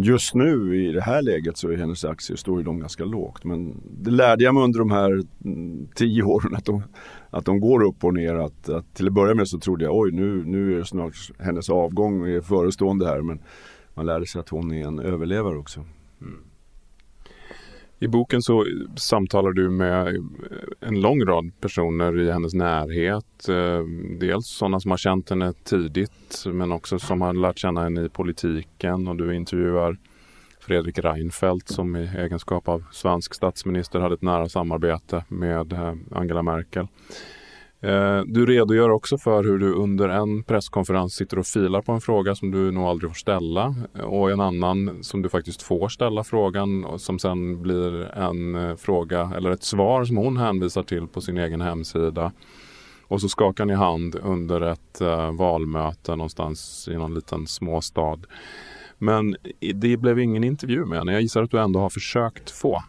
Just 0.00 0.34
nu 0.34 0.84
i 0.84 0.92
det 0.92 1.00
här 1.00 1.22
läget 1.22 1.56
så 1.56 1.68
är 1.68 1.76
hennes 1.76 2.04
aktier 2.04 2.36
står 2.36 2.58
ju 2.58 2.64
de 2.64 2.80
ganska 2.80 3.04
lågt. 3.04 3.44
Men 3.44 3.82
det 4.00 4.10
lärde 4.10 4.44
jag 4.44 4.54
mig 4.54 4.64
under 4.64 4.78
de 4.78 4.90
här 4.90 5.22
mm, 5.44 5.88
tio 5.94 6.22
åren 6.22 6.54
att 6.54 6.64
de, 6.64 6.82
att 7.30 7.44
de 7.44 7.60
går 7.60 7.82
upp 7.82 8.04
och 8.04 8.14
ner. 8.14 8.34
Att, 8.34 8.68
att 8.68 8.94
till 8.94 9.06
att 9.06 9.12
börja 9.12 9.34
med 9.34 9.48
så 9.48 9.58
trodde 9.58 9.84
jag 9.84 9.96
oj 9.96 10.12
nu, 10.12 10.44
nu 10.44 10.74
är 10.74 10.78
det 10.78 10.84
snart 10.84 11.14
hennes 11.38 11.70
avgång 11.70 12.28
är 12.28 12.40
förestående 12.40 13.06
här. 13.06 13.22
Men 13.22 13.40
man 13.94 14.06
lärde 14.06 14.26
sig 14.26 14.40
att 14.40 14.48
hon 14.48 14.72
är 14.72 14.86
en 14.86 14.98
överlevare 14.98 15.58
också. 15.58 15.84
Mm. 16.20 16.38
I 18.00 18.08
boken 18.08 18.42
så 18.42 18.66
samtalar 18.96 19.52
du 19.52 19.70
med 19.70 20.08
eh, 20.08 20.22
en 20.80 21.00
lång 21.00 21.24
rad 21.24 21.60
personer 21.60 22.20
i 22.20 22.30
hennes 22.30 22.54
närhet. 22.54 23.48
Eh, 23.48 23.82
dels 24.20 24.46
sådana 24.46 24.80
som 24.80 24.90
har 24.90 24.98
känt 24.98 25.30
henne 25.30 25.52
tidigt 25.52 26.44
men 26.46 26.72
också 26.72 26.98
som 26.98 27.20
har 27.20 27.34
lärt 27.34 27.58
känna 27.58 27.82
henne 27.82 28.04
i 28.04 28.08
politiken 28.08 29.08
och 29.08 29.16
du 29.16 29.34
intervjuar 29.34 29.96
Fredrik 30.60 30.98
Reinfeldt 30.98 31.68
som 31.68 31.96
i 31.96 32.10
egenskap 32.16 32.68
av 32.68 32.84
svensk 32.92 33.34
statsminister 33.34 34.00
hade 34.00 34.14
ett 34.14 34.22
nära 34.22 34.48
samarbete 34.48 35.24
med 35.28 35.72
eh, 35.72 35.94
Angela 36.10 36.42
Merkel. 36.42 36.86
Eh, 37.80 38.20
du 38.26 38.46
redogör 38.46 38.90
också 38.90 39.18
för 39.18 39.44
hur 39.44 39.58
du 39.58 39.72
under 39.72 40.08
en 40.08 40.42
presskonferens 40.42 41.14
sitter 41.14 41.38
och 41.38 41.46
filar 41.46 41.82
på 41.82 41.92
en 41.92 42.00
fråga 42.00 42.34
som 42.34 42.50
du 42.50 42.70
nog 42.70 42.84
aldrig 42.84 43.10
får 43.10 43.14
ställa 43.14 43.74
eh, 43.94 44.00
och 44.00 44.30
en 44.30 44.40
annan 44.40 44.98
som 45.04 45.22
du 45.22 45.28
faktiskt 45.28 45.62
får 45.62 45.88
ställa 45.88 46.24
frågan 46.24 46.84
och 46.84 47.00
som 47.00 47.18
sen 47.18 47.62
blir 47.62 48.18
en 48.18 48.54
eh, 48.54 48.76
fråga 48.76 49.32
eller 49.36 49.50
ett 49.50 49.62
svar 49.62 50.04
som 50.04 50.16
hon 50.16 50.36
hänvisar 50.36 50.82
till 50.82 51.06
på 51.06 51.20
sin 51.20 51.38
egen 51.38 51.60
hemsida. 51.60 52.32
Och 53.02 53.20
så 53.20 53.28
skakar 53.28 53.64
ni 53.64 53.74
hand 53.74 54.16
under 54.22 54.60
ett 54.60 55.00
valmöte 55.32 56.16
någonstans 56.16 56.88
i 56.92 56.94
någon 56.94 57.14
liten 57.14 57.46
småstad. 57.46 58.18
Men 58.98 59.36
det 59.74 59.96
blev 59.96 60.18
ingen 60.18 60.44
intervju 60.44 60.84
med 60.84 60.98
henne. 60.98 61.12
Jag 61.12 61.22
gissar 61.22 61.42
att 61.42 61.50
du 61.50 61.60
ändå 61.60 61.80
har 61.80 61.90
försökt 61.90 62.50
få. 62.50 62.82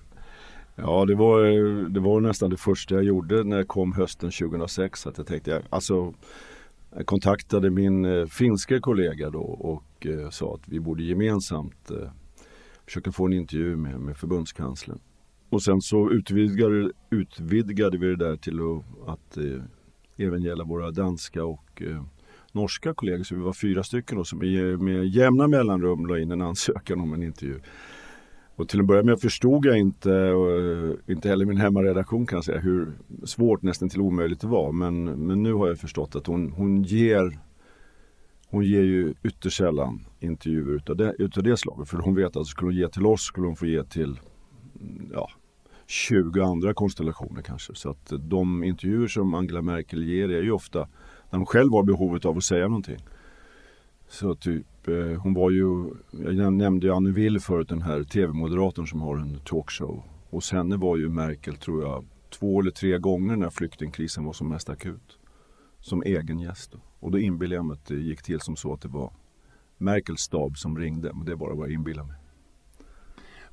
Ja, 0.82 1.06
det 1.06 1.16
var, 1.16 1.44
det 1.90 2.00
var 2.00 2.22
nästan 2.22 2.50
det 2.50 2.58
första 2.58 2.96
jag 2.96 3.04
gjorde 3.04 3.44
när 3.44 3.58
jag 3.58 3.68
kom 3.68 3.94
hösten 3.94 4.32
2006. 4.32 5.08
Att 5.08 5.18
jag 5.18 5.28
tänkte, 5.28 5.62
alltså, 5.70 6.14
jag 6.96 7.06
kontaktade 7.06 7.70
min 7.70 8.06
eh, 8.06 8.26
finska 8.26 8.80
kollega 8.80 9.30
då 9.30 9.42
och 9.42 10.08
eh, 10.08 10.30
sa 10.30 10.56
att 10.56 10.68
vi 10.68 10.80
borde 10.80 11.04
gemensamt 11.04 11.92
eh, 11.92 12.12
försöka 12.86 13.12
få 13.12 13.26
en 13.26 13.34
intervju 13.34 13.76
med, 13.76 14.00
med 14.00 14.18
förbundskanslern. 14.18 15.00
Och 15.50 15.64
sen 15.64 15.82
så 15.82 16.12
utvidgade, 16.12 16.92
utvidgade 17.10 17.98
vi 17.98 18.08
det 18.08 18.16
där 18.16 18.36
till 18.36 18.60
att, 18.60 19.10
att 19.10 19.38
eh, 19.38 19.64
även 20.18 20.42
gälla 20.42 20.64
våra 20.64 20.92
danska 20.92 21.44
och 21.44 21.82
eh, 21.82 22.04
norska 22.52 22.94
kollegor. 22.94 23.24
Så 23.24 23.36
vi 23.36 23.42
var 23.42 23.54
fyra 23.54 23.84
stycken 23.84 24.18
då, 24.18 24.24
som 24.24 24.40
med, 24.40 24.80
med 24.80 25.08
jämna 25.08 25.48
mellanrum 25.48 26.06
la 26.06 26.20
in 26.20 26.32
en 26.32 26.42
ansökan 26.42 27.00
om 27.00 27.14
en 27.14 27.24
intervju. 27.24 27.60
Och 28.60 28.70
till 28.70 28.80
att 28.80 28.86
börja 28.86 29.04
med 29.04 29.20
förstod 29.20 29.66
jag 29.66 29.78
inte, 29.78 30.12
och 30.12 30.52
eh, 30.52 30.92
inte 31.08 31.30
heller 31.30 31.46
min 31.46 31.58
hemmaredaktion 31.58 32.26
kan 32.26 32.38
jag 32.38 32.44
säga, 32.44 32.60
hur 32.60 32.94
svårt, 33.24 33.62
nästan 33.62 33.90
till 33.90 34.02
omöjligt 34.02 34.42
det 34.42 34.48
var. 34.48 34.72
Men, 34.72 35.04
men 35.04 35.44
nu 35.44 35.54
har 35.54 35.68
jag 35.68 35.78
förstått 35.78 36.16
att 36.16 36.28
hon, 36.28 36.52
hon 36.52 36.84
ger 36.84 37.40
hon 38.48 38.64
ger 38.64 38.82
ju 38.82 39.14
ytterst 39.24 39.58
sällan 39.58 40.06
intervjuer 40.20 40.76
utav 40.76 40.96
det, 40.96 41.16
utav 41.20 41.44
det 41.44 41.58
slaget. 41.58 41.90
För 41.90 41.98
hon 41.98 42.16
vet 42.16 42.36
att 42.36 42.48
skulle 42.48 42.68
hon 42.68 42.76
ge 42.76 42.88
till 42.88 43.06
oss 43.06 43.22
skulle 43.22 43.48
hon 43.48 43.56
få 43.56 43.66
ge 43.66 43.84
till 43.84 44.20
mm, 44.82 45.12
ja, 45.14 45.30
20 45.88 46.42
andra 46.42 46.74
konstellationer 46.74 47.42
kanske. 47.42 47.76
Så 47.76 47.90
att 47.90 48.12
eh, 48.12 48.20
de 48.20 48.64
intervjuer 48.64 49.08
som 49.08 49.34
Angela 49.34 49.62
Merkel 49.62 50.04
ger 50.04 50.30
är 50.30 50.44
ju 50.44 50.52
ofta 50.52 50.80
när 51.30 51.38
hon 51.38 51.46
själv 51.46 51.72
har 51.72 51.84
behovet 51.84 52.26
av 52.26 52.38
att 52.38 52.44
säga 52.44 52.68
någonting. 52.68 53.00
Så 54.10 54.36
typ, 54.36 54.66
Eh, 54.90 55.22
hon 55.22 55.34
var 55.34 55.52
ju, 55.52 55.94
jag 56.12 56.54
nämnde 56.54 56.88
ju 56.88 56.94
Anne 56.94 57.12
Will 57.12 57.40
förut, 57.40 57.70
den 57.70 57.82
här 57.82 58.04
tv-moderatorn 58.04 58.88
som 58.88 59.02
har 59.02 59.18
en 59.18 59.40
talkshow. 59.46 60.04
Hos 60.30 60.52
henne 60.52 60.78
var 60.78 60.98
ju 60.98 61.10
Merkel, 61.10 61.56
tror 61.56 61.84
jag, 61.84 62.06
två 62.40 62.62
eller 62.62 62.72
tre 62.72 62.98
gånger 62.98 63.36
när 63.36 63.50
flyktingkrisen 63.50 64.26
var 64.26 64.34
som 64.34 64.50
mest 64.50 64.70
akut. 64.70 65.18
Som 65.80 66.04
egen 66.04 66.40
gäst. 66.40 66.76
Och 67.00 67.12
då 67.12 67.20
inbillade 67.20 67.56
jag 67.56 67.66
mig 67.66 67.74
att 67.74 67.86
det 67.86 67.96
eh, 67.96 68.02
gick 68.02 68.24
till 68.24 68.40
som 68.40 68.56
så 68.56 68.74
att 68.74 68.82
det 68.82 68.88
var 68.88 69.12
Merkels 69.78 70.22
stab 70.22 70.58
som 70.58 70.78
ringde. 70.80 71.14
Men 71.14 71.26
det 71.26 71.32
är 71.32 71.36
bara 71.36 71.56
vad 71.56 71.68
jag 71.68 71.74
inbillar 71.74 72.04
mig. 72.04 72.16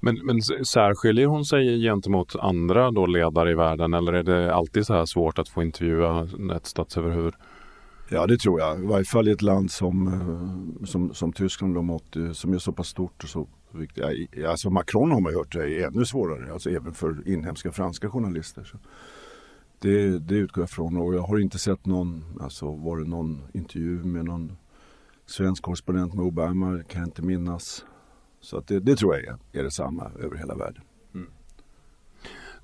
Men, 0.01 0.27
men 0.27 0.43
särskiljer 0.43 1.27
hon 1.27 1.45
sig 1.45 1.83
gentemot 1.83 2.37
andra 2.37 2.91
då 2.91 3.07
ledare 3.07 3.51
i 3.51 3.55
världen 3.55 3.95
eller 3.95 4.13
är 4.13 4.23
det 4.23 4.55
alltid 4.55 4.87
så 4.87 4.95
här 4.95 5.05
svårt 5.05 5.39
att 5.39 5.49
få 5.49 5.63
intervjua 5.63 6.29
ett 6.57 6.67
statsöverhuvud? 6.67 7.35
Ja 8.09 8.27
det 8.27 8.39
tror 8.39 8.61
jag. 8.61 8.83
I 8.83 8.87
varje 8.87 9.05
fall 9.05 9.29
i 9.29 9.31
ett 9.31 9.43
land 9.43 9.71
som, 9.71 10.07
eh, 10.09 10.85
som, 10.87 11.15
som 11.15 11.33
Tyskland 11.33 11.85
mått, 11.85 12.17
eh, 12.17 12.33
som 12.33 12.53
är 12.53 12.59
så 12.59 12.73
pass 12.73 12.89
stort 12.89 13.25
och 13.25 13.29
så 13.29 13.49
viktigt. 13.71 14.05
Alltså 14.47 14.71
Macron 14.71 15.11
har 15.11 15.21
man 15.21 15.35
hört 15.35 15.55
är 15.55 15.87
ännu 15.87 16.05
svårare, 16.05 16.53
alltså 16.53 16.71
även 16.71 16.95
för 16.95 17.29
inhemska 17.29 17.73
franska 17.73 18.11
journalister. 18.11 18.65
Så 18.65 18.79
det, 19.79 20.19
det 20.19 20.35
utgår 20.35 20.63
jag 20.63 20.71
från 20.71 20.97
och 20.97 21.15
jag 21.15 21.23
har 21.23 21.39
inte 21.39 21.59
sett 21.59 21.87
någon, 21.87 22.25
alltså 22.41 22.77
var 22.77 22.97
det 22.97 23.05
någon 23.09 23.43
intervju 23.53 24.05
med 24.05 24.25
någon 24.25 24.57
svensk 25.27 25.63
korrespondent 25.63 26.15
med 26.15 26.25
Obama 26.25 26.83
kan 26.89 27.01
jag 27.01 27.09
inte 27.09 27.23
minnas. 27.23 27.85
Så 28.41 28.59
att 28.59 28.67
det, 28.67 28.81
det 28.81 28.97
tror 28.97 29.15
jag 29.15 29.25
är, 29.25 29.39
är 29.53 29.63
detsamma 29.63 30.11
över 30.19 30.37
hela 30.37 30.55
världen. 30.55 30.83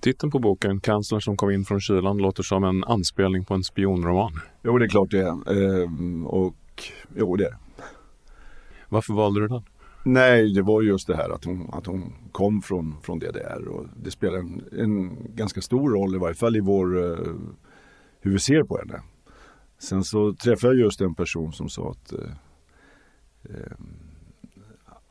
Titeln 0.03 0.31
på 0.31 0.39
boken, 0.39 0.81
Kanslern 0.81 1.21
som 1.21 1.37
kom 1.37 1.51
in 1.51 1.65
från 1.65 1.81
kylan, 1.81 2.19
låter 2.19 2.43
som 2.43 2.65
en 2.65 2.85
anspelning 2.85 3.45
på 3.45 3.55
en 3.55 3.65
spionroman. 3.65 4.33
Jo, 4.63 4.79
det 4.79 4.85
är 4.85 4.89
klart 4.89 5.11
det 5.11 5.21
är. 5.21 5.83
Ehm, 5.85 6.27
och 6.27 6.55
jo, 7.17 7.37
det 7.37 7.45
är 7.45 7.57
Varför 8.89 9.15
valde 9.15 9.41
du 9.41 9.49
den? 9.49 9.63
Nej, 10.05 10.53
det 10.53 10.63
var 10.63 10.83
just 10.83 11.07
det 11.07 11.17
här 11.17 11.31
att 11.31 11.45
hon, 11.45 11.71
att 11.73 11.87
hon 11.87 12.13
kom 12.33 12.63
från, 12.63 12.97
från 13.03 13.19
DDR 13.19 13.69
och 13.69 13.87
det 14.03 14.11
spelar 14.11 14.39
en, 14.39 14.65
en 14.79 15.17
ganska 15.35 15.61
stor 15.61 15.91
roll 15.91 16.15
i 16.15 16.19
varje 16.19 16.35
fall 16.35 16.57
i 16.57 16.61
vår, 16.61 16.97
uh, 16.97 17.35
hur 18.21 18.33
vi 18.33 18.39
ser 18.39 18.63
på 18.63 18.79
henne. 18.79 19.03
Sen 19.79 20.05
så 20.05 20.35
träffade 20.35 20.75
jag 20.75 20.85
just 20.85 21.01
en 21.01 21.15
person 21.15 21.53
som 21.53 21.69
sa 21.69 21.91
att 21.91 22.13
uh, 22.13 22.21
uh, 23.51 23.77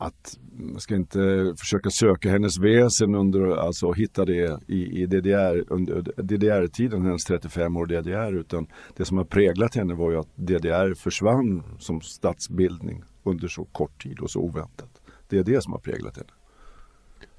att 0.02 0.38
man 0.52 0.80
ska 0.80 0.96
inte 0.96 1.54
försöka 1.58 1.90
söka 1.90 2.30
hennes 2.30 2.58
väsen 2.58 3.14
under, 3.14 3.56
alltså 3.56 3.92
hitta 3.92 4.24
det 4.24 4.60
i, 4.68 5.02
i 5.02 5.06
DDR, 5.06 5.64
under 5.72 6.22
DDR-tiden, 6.22 7.02
hennes 7.02 7.24
35 7.24 7.76
år 7.76 7.86
DDR, 7.86 8.32
utan 8.32 8.66
det 8.96 9.04
som 9.04 9.16
har 9.16 9.24
präglat 9.24 9.74
henne 9.74 9.94
var 9.94 10.10
ju 10.10 10.18
att 10.18 10.36
DDR 10.36 10.94
försvann 10.94 11.62
som 11.78 12.00
statsbildning 12.00 13.02
under 13.22 13.48
så 13.48 13.64
kort 13.64 14.02
tid 14.02 14.20
och 14.20 14.30
så 14.30 14.40
oväntat. 14.40 15.00
Det 15.28 15.38
är 15.38 15.44
det 15.44 15.62
som 15.62 15.72
har 15.72 15.80
präglat 15.80 16.16
henne. 16.16 16.30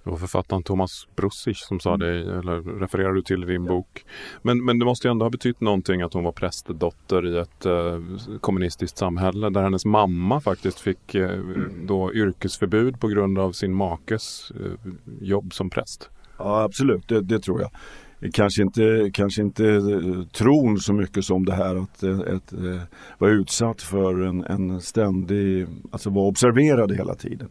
Det 0.04 0.10
var 0.10 0.18
författaren 0.18 0.64
Thomas 0.64 1.08
Brussich 1.16 1.58
som 1.58 1.80
sa 1.80 1.98
det, 1.98 2.20
eller 2.20 2.80
refererar 2.80 3.14
du 3.14 3.22
till 3.22 3.44
i 3.44 3.46
din 3.46 3.66
bok. 3.66 4.06
Men, 4.42 4.66
men 4.66 4.80
det 4.80 4.86
måste 4.86 5.08
ju 5.08 5.12
ändå 5.12 5.26
ha 5.26 5.30
betytt 5.30 5.62
någonting 5.62 6.02
att 6.02 6.14
hon 6.14 6.24
var 6.24 6.32
prästdotter 6.32 7.28
i 7.28 7.38
ett 7.38 7.66
eh, 7.66 8.00
kommunistiskt 8.42 8.98
samhälle 8.98 9.50
där 9.50 9.62
hennes 9.62 9.86
mamma 9.86 10.42
faktiskt 10.42 10.80
fick 10.80 11.16
eh, 11.16 11.34
mm. 11.34 11.88
då 11.88 12.14
yrkesförbud 12.14 13.00
på 13.00 13.08
grund 13.08 13.40
av 13.40 13.52
sin 13.52 13.74
makes 13.74 14.52
eh, 14.52 14.92
jobb 15.22 15.54
som 15.54 15.70
präst. 15.70 16.10
Ja 16.38 16.64
absolut, 16.64 17.08
det, 17.08 17.22
det, 17.22 17.40
tror 17.40 17.62
jag. 17.62 17.72
Kanske 18.34 18.62
inte, 18.62 19.10
kanske 19.14 19.42
inte 19.42 19.66
eh, 19.66 20.24
tron 20.32 20.78
så 20.78 20.94
mycket 20.94 21.26
som 21.26 21.46
det 21.46 21.54
här 21.54 21.76
att 21.76 22.04
ett, 22.04 22.28
eh, 22.28 22.36
ett, 22.36 22.54
eh, 22.54 22.82
vara 23.18 23.32
utsatt 23.32 23.82
för 23.82 24.22
en, 24.22 24.44
en 24.44 24.82
ständig, 24.82 25.68
alltså 25.92 26.10
vara 26.10 26.28
observerad 26.28 26.92
hela 26.92 27.16
tiden. 27.16 27.50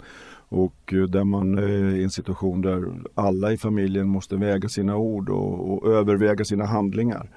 Och 0.52 0.92
eh, 0.92 1.02
där 1.02 1.24
man 1.24 1.58
är 1.58 1.96
i 1.96 2.02
en 2.02 2.10
situation 2.10 2.60
där 2.60 2.78
alla 3.14 3.52
i 3.52 3.56
familjen 3.56 4.08
måste 4.08 4.36
väga 4.36 4.68
sina 4.68 4.96
ord 4.96 5.28
och, 5.30 5.72
och 5.72 5.92
överväga 5.92 6.44
sina 6.44 6.66
handlingar. 6.66 7.30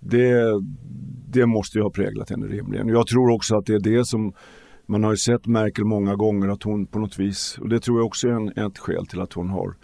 Det, 0.00 0.32
det 1.32 1.46
måste 1.46 1.78
ju 1.78 1.82
ha 1.82 1.90
präglat 1.90 2.30
henne 2.30 2.46
rimligen. 2.46 2.88
Jag 2.88 3.06
tror 3.06 3.34
också 3.34 3.56
att 3.56 3.66
det 3.66 3.74
är 3.74 3.96
det 3.96 4.06
som 4.06 4.32
man 4.86 5.04
har 5.04 5.10
ju 5.10 5.16
sett 5.16 5.46
Merkel 5.46 5.84
många 5.84 6.14
gånger 6.16 6.48
att 6.48 6.62
hon 6.62 6.86
på 6.86 6.98
något 6.98 7.18
vis, 7.18 7.58
och 7.60 7.68
det 7.68 7.80
tror 7.80 7.98
jag 7.98 8.06
också 8.06 8.28
är 8.28 8.32
en, 8.32 8.66
ett 8.66 8.78
skäl 8.78 9.06
till 9.06 9.20
att 9.20 9.32
hon 9.32 9.50
har 9.50 9.74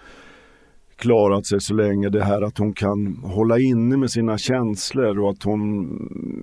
klarat 0.97 1.47
sig 1.47 1.61
så 1.61 1.75
länge. 1.75 2.09
Det 2.09 2.25
här 2.25 2.43
att 2.43 2.59
hon 2.59 2.73
kan 2.73 3.17
hålla 3.23 3.59
inne 3.59 3.97
med 3.97 4.11
sina 4.11 4.39
känslor 4.39 5.19
och 5.19 5.31
att 5.31 5.43
hon, 5.43 5.61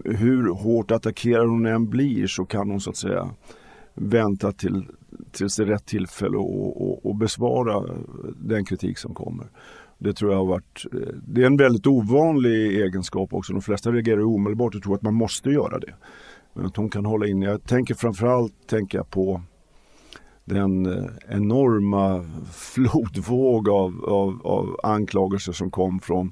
hur 0.05 0.53
hårt 0.63 0.91
attackerad 0.91 1.50
hon 1.50 1.65
än 1.65 1.89
blir 1.89 2.27
så 2.27 2.46
kan 2.46 2.69
hon 2.69 2.79
så 2.79 2.89
att 2.89 2.98
säga 2.98 3.29
vänta 3.96 4.51
till, 4.51 4.86
tills 5.31 5.55
det 5.55 5.63
är 5.63 5.67
rätt 5.67 5.85
tillfälle 5.85 6.38
att 7.03 7.19
besvara 7.19 7.83
den 8.35 8.65
kritik 8.65 8.97
som 8.97 9.13
kommer. 9.13 9.47
Det 9.97 10.13
tror 10.13 10.31
jag 10.31 10.39
har 10.39 10.45
varit, 10.45 10.85
eh, 10.93 11.15
det 11.27 11.41
är 11.41 11.45
en 11.45 11.57
väldigt 11.57 11.88
ovanlig 11.88 12.81
egenskap 12.81 13.33
också. 13.33 13.53
De 13.53 13.61
flesta 13.61 13.91
reagerar 13.91 14.23
omedelbart 14.23 14.75
och 14.75 14.83
tror 14.83 14.95
att 14.95 15.01
man 15.01 15.13
måste 15.13 15.49
göra 15.49 15.79
det. 15.79 15.93
Men 16.53 16.65
att 16.65 16.75
hon 16.75 16.89
kan 16.89 17.05
hålla 17.05 17.27
in. 17.27 17.41
Jag 17.41 17.63
tänker 17.63 17.95
framförallt 17.95 18.67
tänker 18.67 19.03
på 19.03 19.41
den 20.45 20.85
eh, 20.85 21.05
enorma 21.27 22.25
flodvåg 22.53 23.69
av, 23.69 24.05
av, 24.05 24.41
av 24.43 24.79
anklagelser 24.83 25.51
som 25.51 25.71
kom 25.71 25.99
från 25.99 26.31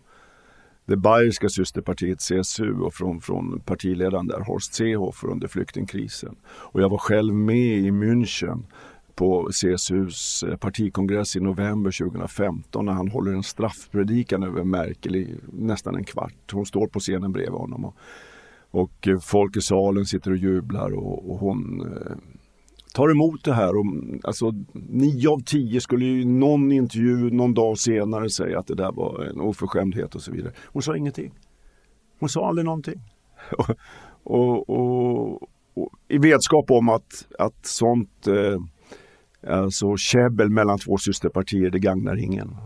det 0.87 0.97
bayerska 0.97 1.49
systerpartiet 1.49 2.19
CSU 2.19 2.73
och 2.73 2.93
från, 2.93 3.21
från 3.21 3.59
partiledaren 3.59 4.27
där, 4.27 4.39
Horst 4.39 4.73
Seehofer 4.73 5.27
under 5.27 5.47
flyktingkrisen. 5.47 6.35
Och 6.45 6.81
jag 6.81 6.89
var 6.89 6.97
själv 6.97 7.33
med 7.33 7.77
i 7.77 7.91
München 7.91 8.63
på 9.15 9.49
CSUs 9.51 10.43
eh, 10.43 10.55
partikongress 10.55 11.35
i 11.35 11.39
november 11.39 11.91
2015 11.91 12.85
när 12.85 12.93
han 12.93 13.07
håller 13.07 13.31
en 13.31 13.43
straffpredikan 13.43 14.43
över 14.43 14.63
Merkel 14.63 15.15
i 15.15 15.35
nästan 15.53 15.95
en 15.95 16.03
kvart. 16.03 16.51
Hon 16.51 16.65
står 16.65 16.87
på 16.87 16.99
scenen 16.99 17.31
bredvid 17.31 17.59
honom 17.59 17.85
och, 17.85 17.95
och 18.71 19.07
eh, 19.07 19.19
folk 19.19 19.57
i 19.57 19.61
salen 19.61 20.05
sitter 20.05 20.31
och 20.31 20.37
jublar 20.37 20.93
och, 20.93 21.31
och 21.31 21.39
hon 21.39 21.81
eh, 21.81 22.17
tar 22.93 23.11
emot 23.11 23.43
det 23.43 23.53
här. 23.53 23.69
Och, 23.69 23.85
alltså, 24.23 24.51
nio 24.73 25.29
av 25.29 25.39
tio 25.39 25.81
skulle 25.81 26.05
i 26.05 26.25
någon 26.25 26.71
intervju 26.71 27.29
någon 27.31 27.53
dag 27.53 27.77
senare 27.77 28.29
säga 28.29 28.59
att 28.59 28.67
det 28.67 28.75
där 28.75 28.91
var 28.91 29.23
en 29.23 29.41
oförskämdhet 29.41 30.15
och 30.15 30.21
så 30.21 30.31
vidare. 30.31 30.53
Hon 30.65 30.81
sa 30.81 30.95
ingenting. 30.97 31.33
Hon 32.19 32.29
sa 32.29 32.47
aldrig 32.47 32.65
någonting. 32.65 33.01
och, 34.23 34.69
och, 34.69 35.41
och, 35.73 35.89
I 36.07 36.17
vetskap 36.17 36.71
om 36.71 36.89
att, 36.89 37.27
att 37.39 37.65
sånt 37.65 38.27
eh, 38.27 38.59
alltså 39.53 39.97
käbbel 39.97 40.49
mellan 40.49 40.79
två 40.79 40.97
systerpartier, 40.97 41.69
det 41.69 41.79
gagnar 41.79 42.23
ingen. 42.23 42.57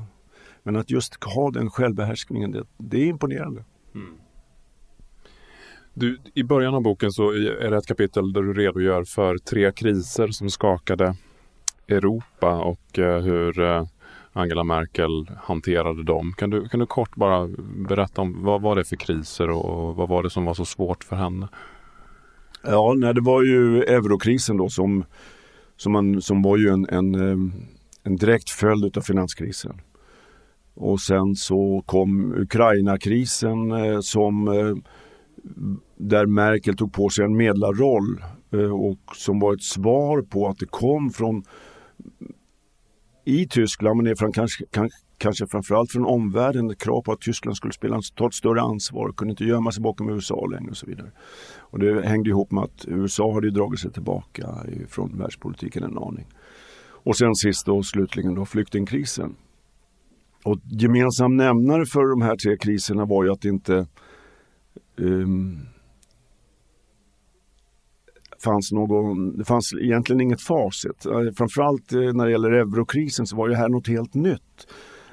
Men 0.63 0.75
att 0.75 0.91
just 0.91 1.23
ha 1.23 1.51
den 1.51 1.69
självbehärskningen, 1.69 2.51
det, 2.51 2.63
det 2.77 2.97
är 2.97 3.05
imponerande. 3.05 3.65
Mm. 3.95 4.15
Du, 5.93 6.17
I 6.33 6.43
början 6.43 6.75
av 6.75 6.81
boken 6.81 7.11
så 7.11 7.31
är 7.31 7.71
det 7.71 7.77
ett 7.77 7.87
kapitel 7.87 8.33
där 8.33 8.41
du 8.41 8.53
redogör 8.53 9.03
för 9.03 9.37
tre 9.37 9.71
kriser 9.71 10.27
som 10.27 10.49
skakade 10.49 11.15
Europa 11.87 12.61
och 12.63 12.99
eh, 12.99 13.21
hur 13.21 13.59
eh, 13.59 13.85
Angela 14.33 14.63
Merkel 14.63 15.29
hanterade 15.37 16.03
dem. 16.03 16.33
Kan 16.37 16.49
du, 16.49 16.67
kan 16.67 16.79
du 16.79 16.85
kort 16.85 17.15
bara 17.15 17.47
berätta 17.89 18.21
om 18.21 18.43
vad 18.43 18.61
var 18.61 18.75
det 18.75 18.83
för 18.83 18.95
kriser 18.95 19.49
och 19.49 19.95
vad 19.95 20.09
var 20.09 20.23
det 20.23 20.29
som 20.29 20.45
var 20.45 20.53
så 20.53 20.65
svårt 20.65 21.03
för 21.03 21.15
henne? 21.15 21.47
Ja, 22.63 22.93
nej, 22.97 23.13
det 23.13 23.21
var 23.21 23.43
ju 23.43 23.83
eurokrisen 23.83 24.57
då 24.57 24.69
som, 24.69 25.03
som, 25.77 25.91
man, 25.91 26.21
som 26.21 26.41
var 26.41 26.57
ju 26.57 26.69
en, 26.69 26.89
en, 26.89 27.15
eh, 27.15 27.53
en 28.03 28.15
direkt 28.15 28.49
följd 28.49 28.97
av 28.97 29.01
finanskrisen. 29.01 29.81
Och 30.73 30.99
sen 30.99 31.35
så 31.35 31.83
kom 31.85 32.33
Ukraina-krisen 32.37 34.03
som 34.03 34.47
där 35.97 36.25
Merkel 36.25 36.75
tog 36.75 36.93
på 36.93 37.09
sig 37.09 37.25
en 37.25 37.37
medlarroll 37.37 38.23
eh, 38.51 38.71
och 38.71 39.15
som 39.15 39.39
var 39.39 39.53
ett 39.53 39.63
svar 39.63 40.21
på 40.21 40.47
att 40.47 40.57
det 40.57 40.65
kom 40.65 41.09
från 41.09 41.43
i 43.25 43.47
Tyskland, 43.47 44.03
men 44.03 44.15
från, 44.15 44.31
kanske, 44.31 44.65
kanske 45.17 45.47
framförallt 45.47 45.91
från 45.91 46.05
omvärlden, 46.05 46.71
ett 46.71 46.81
krav 46.81 47.01
på 47.01 47.11
att 47.11 47.21
Tyskland 47.21 47.57
skulle 47.57 47.73
spela, 47.73 47.99
ta 48.15 48.27
ett 48.27 48.33
större 48.33 48.61
ansvar 48.61 49.07
och 49.07 49.15
kunde 49.15 49.31
inte 49.31 49.45
gömma 49.45 49.71
sig 49.71 49.81
bakom 49.81 50.09
USA 50.09 50.45
längre 50.45 50.71
och 50.71 50.77
så 50.77 50.85
vidare. 50.85 51.11
Och 51.59 51.79
det 51.79 52.07
hängde 52.07 52.29
ihop 52.29 52.51
med 52.51 52.63
att 52.63 52.85
USA 52.87 53.33
hade 53.33 53.51
dragit 53.51 53.79
sig 53.79 53.91
tillbaka 53.91 54.47
från 54.87 55.17
världspolitiken 55.17 55.83
en 55.83 55.97
aning. 55.97 56.27
Och 57.03 57.17
sen 57.17 57.35
sist 57.35 57.67
och 57.67 57.85
slutligen 57.85 58.35
då 58.35 58.45
flyktingkrisen. 58.45 59.35
Och 60.43 60.57
gemensam 60.63 61.37
nämnare 61.37 61.85
för 61.85 62.09
de 62.09 62.21
här 62.21 62.35
tre 62.35 62.57
kriserna 62.57 63.05
var 63.05 63.23
ju 63.23 63.31
att 63.31 63.45
inte 63.45 63.87
um, 65.01 65.59
fanns 68.43 68.71
någon, 68.71 69.37
det 69.37 69.45
fanns 69.45 69.73
egentligen 69.73 70.21
inget 70.21 70.41
facit. 70.41 71.05
Eh, 71.05 71.33
framförallt 71.37 71.93
eh, 71.93 71.99
när 71.99 72.25
det 72.25 72.31
gäller 72.31 72.51
eurokrisen 72.51 73.25
så 73.25 73.35
var 73.35 73.49
det 73.49 73.55
här 73.55 73.69
något 73.69 73.87
helt 73.87 74.13
nytt. 74.13 74.67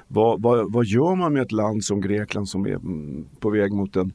Vad, 0.07 0.41
vad, 0.41 0.73
vad 0.73 0.85
gör 0.85 1.15
man 1.15 1.33
med 1.33 1.41
ett 1.41 1.51
land 1.51 1.83
som 1.83 2.01
Grekland 2.01 2.49
som 2.49 2.65
är 2.65 2.75
mm, 2.75 3.25
på 3.39 3.49
väg 3.49 3.73
mot 3.73 3.95
en, 3.95 4.13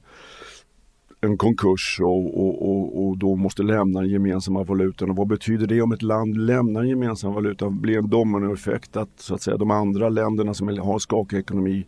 en 1.20 1.38
konkurs 1.38 2.00
och, 2.00 2.40
och, 2.40 2.70
och, 2.70 3.06
och 3.06 3.18
då 3.18 3.36
måste 3.36 3.62
lämna 3.62 4.00
den 4.00 4.10
gemensamma 4.10 4.64
valutan? 4.64 5.10
Och 5.10 5.16
vad 5.16 5.28
betyder 5.28 5.66
det 5.66 5.82
om 5.82 5.92
ett 5.92 6.02
land 6.02 6.36
lämnar 6.36 6.80
den 6.80 6.90
gemensamma 6.90 7.34
valutan? 7.34 7.80
Blir 7.80 7.98
en 7.98 8.08
dominoeffekt 8.10 8.96
att, 8.96 9.20
så 9.20 9.34
att 9.34 9.42
säga, 9.42 9.56
de 9.56 9.70
andra 9.70 10.08
länderna 10.08 10.54
som 10.54 10.68
har 10.68 10.98
skakig 10.98 11.38
ekonomi 11.38 11.86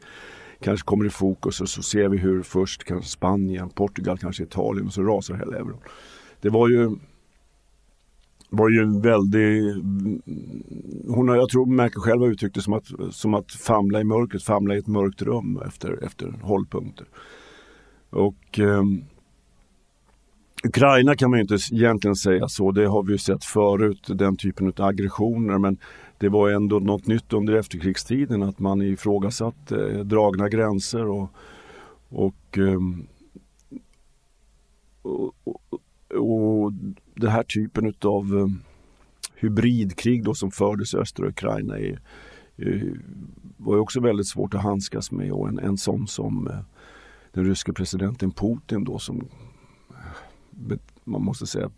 kanske 0.61 0.85
kommer 0.85 1.05
i 1.05 1.11
fokus 1.11 1.61
och 1.61 1.69
så 1.69 1.83
ser 1.83 2.09
vi 2.09 2.19
hur 2.19 2.43
först 2.43 2.85
kanske 2.85 3.11
Spanien, 3.11 3.71
Portugal, 3.71 4.19
kanske 4.19 4.43
Italien 4.43 4.87
och 4.87 4.93
så 4.93 5.03
rasar 5.03 5.35
hela 5.35 5.57
euron. 5.57 5.81
Det 6.41 6.49
var 6.49 6.69
ju 6.69 6.97
var 8.51 8.69
ju 8.69 8.83
en 8.83 9.01
väldig... 9.01 9.75
Hon 11.09 11.29
har, 11.29 11.37
jag 11.37 11.49
tror 11.49 11.67
Merkel 11.67 12.01
själv 12.01 12.21
har 12.21 12.29
uttryckt 12.29 12.55
det 12.55 12.63
som 12.63 12.73
att, 12.73 12.87
som 13.11 13.35
att 13.35 13.53
famla 13.53 14.01
i 14.01 14.05
mörkret, 14.05 14.43
famla 14.43 14.75
i 14.75 14.79
ett 14.79 14.87
mörkt 14.87 15.23
rum 15.23 15.63
efter, 15.67 16.05
efter 16.05 16.35
hållpunkter. 16.43 17.07
Och 18.11 18.59
eh, 18.59 18.83
Ukraina 20.65 21.17
kan 21.17 21.31
man 21.31 21.39
ju 21.39 21.43
inte 21.43 21.59
egentligen 21.73 22.17
säga 22.17 22.49
så, 22.49 22.73
det 22.73 22.87
har 22.87 23.03
vi 23.03 23.13
ju 23.13 23.19
sett 23.19 23.45
förut, 23.45 24.07
den 24.09 24.37
typen 24.37 24.67
av 24.67 24.85
aggressioner. 24.85 25.59
Men 25.59 25.79
det 26.19 26.29
var 26.29 26.51
ändå 26.51 26.79
något 26.79 27.07
nytt 27.07 27.33
under 27.33 27.55
efterkrigstiden 27.55 28.43
att 28.43 28.59
man 28.59 28.83
ifrågasatte 28.83 29.91
eh, 29.91 30.05
dragna 30.05 30.49
gränser 30.49 31.07
och, 31.07 31.29
och, 32.09 32.59
eh, 32.59 32.81
och, 35.03 35.35
och, 35.45 35.83
och 36.15 36.73
den 37.15 37.31
här 37.31 37.43
typen 37.43 37.95
av 38.05 38.39
eh, 38.39 38.47
hybridkrig 39.35 40.25
då 40.25 40.35
som 40.35 40.51
fördes 40.51 40.95
i 40.95 40.97
östra 40.97 41.29
Ukraina 41.29 41.79
är, 41.79 42.01
eh, 42.57 42.93
var 43.57 43.79
också 43.79 44.01
väldigt 44.01 44.29
svårt 44.29 44.55
att 44.55 44.63
handskas 44.63 45.13
med 45.13 45.33
och 45.33 45.49
en, 45.49 45.59
en 45.59 45.79
sån 45.79 46.07
som 46.07 46.49
eh, 46.49 46.61
den 47.33 47.45
ryske 47.45 47.73
presidenten 47.73 48.31
Putin 48.31 48.85
då 48.85 48.99
som 48.99 49.29
eh, 49.91 50.79
man 51.05 51.23
måste 51.23 51.47
säga 51.47 51.71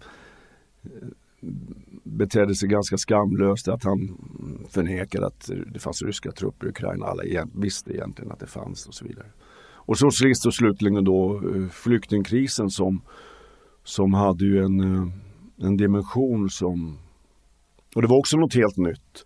betedde 2.04 2.54
sig 2.54 2.68
ganska 2.68 2.96
skamlöst. 2.96 3.68
Att 3.68 3.84
han 3.84 4.18
förnekade 4.70 5.26
att 5.26 5.50
det 5.66 5.78
fanns 5.78 6.02
ryska 6.02 6.32
trupper 6.32 6.66
i 6.66 6.70
Ukraina. 6.70 7.06
Alla 7.06 7.22
visste 7.54 7.92
egentligen 7.92 8.32
att 8.32 8.40
det 8.40 8.46
fanns 8.46 8.86
och 8.86 8.94
så 8.94 9.04
vidare. 9.04 9.26
Och 9.70 9.98
så 9.98 10.10
sist 10.10 10.46
och 10.46 10.54
slutligen 10.54 11.04
då 11.04 11.42
eh, 11.54 11.68
flyktingkrisen 11.68 12.70
som, 12.70 13.02
som 13.84 14.14
hade 14.14 14.44
ju 14.44 14.64
en 14.64 14.80
eh, 14.80 15.08
en 15.60 15.76
dimension 15.76 16.50
som... 16.50 16.98
Och 17.94 18.02
det 18.02 18.08
var 18.08 18.18
också 18.18 18.36
något 18.36 18.54
helt 18.54 18.76
nytt. 18.76 19.24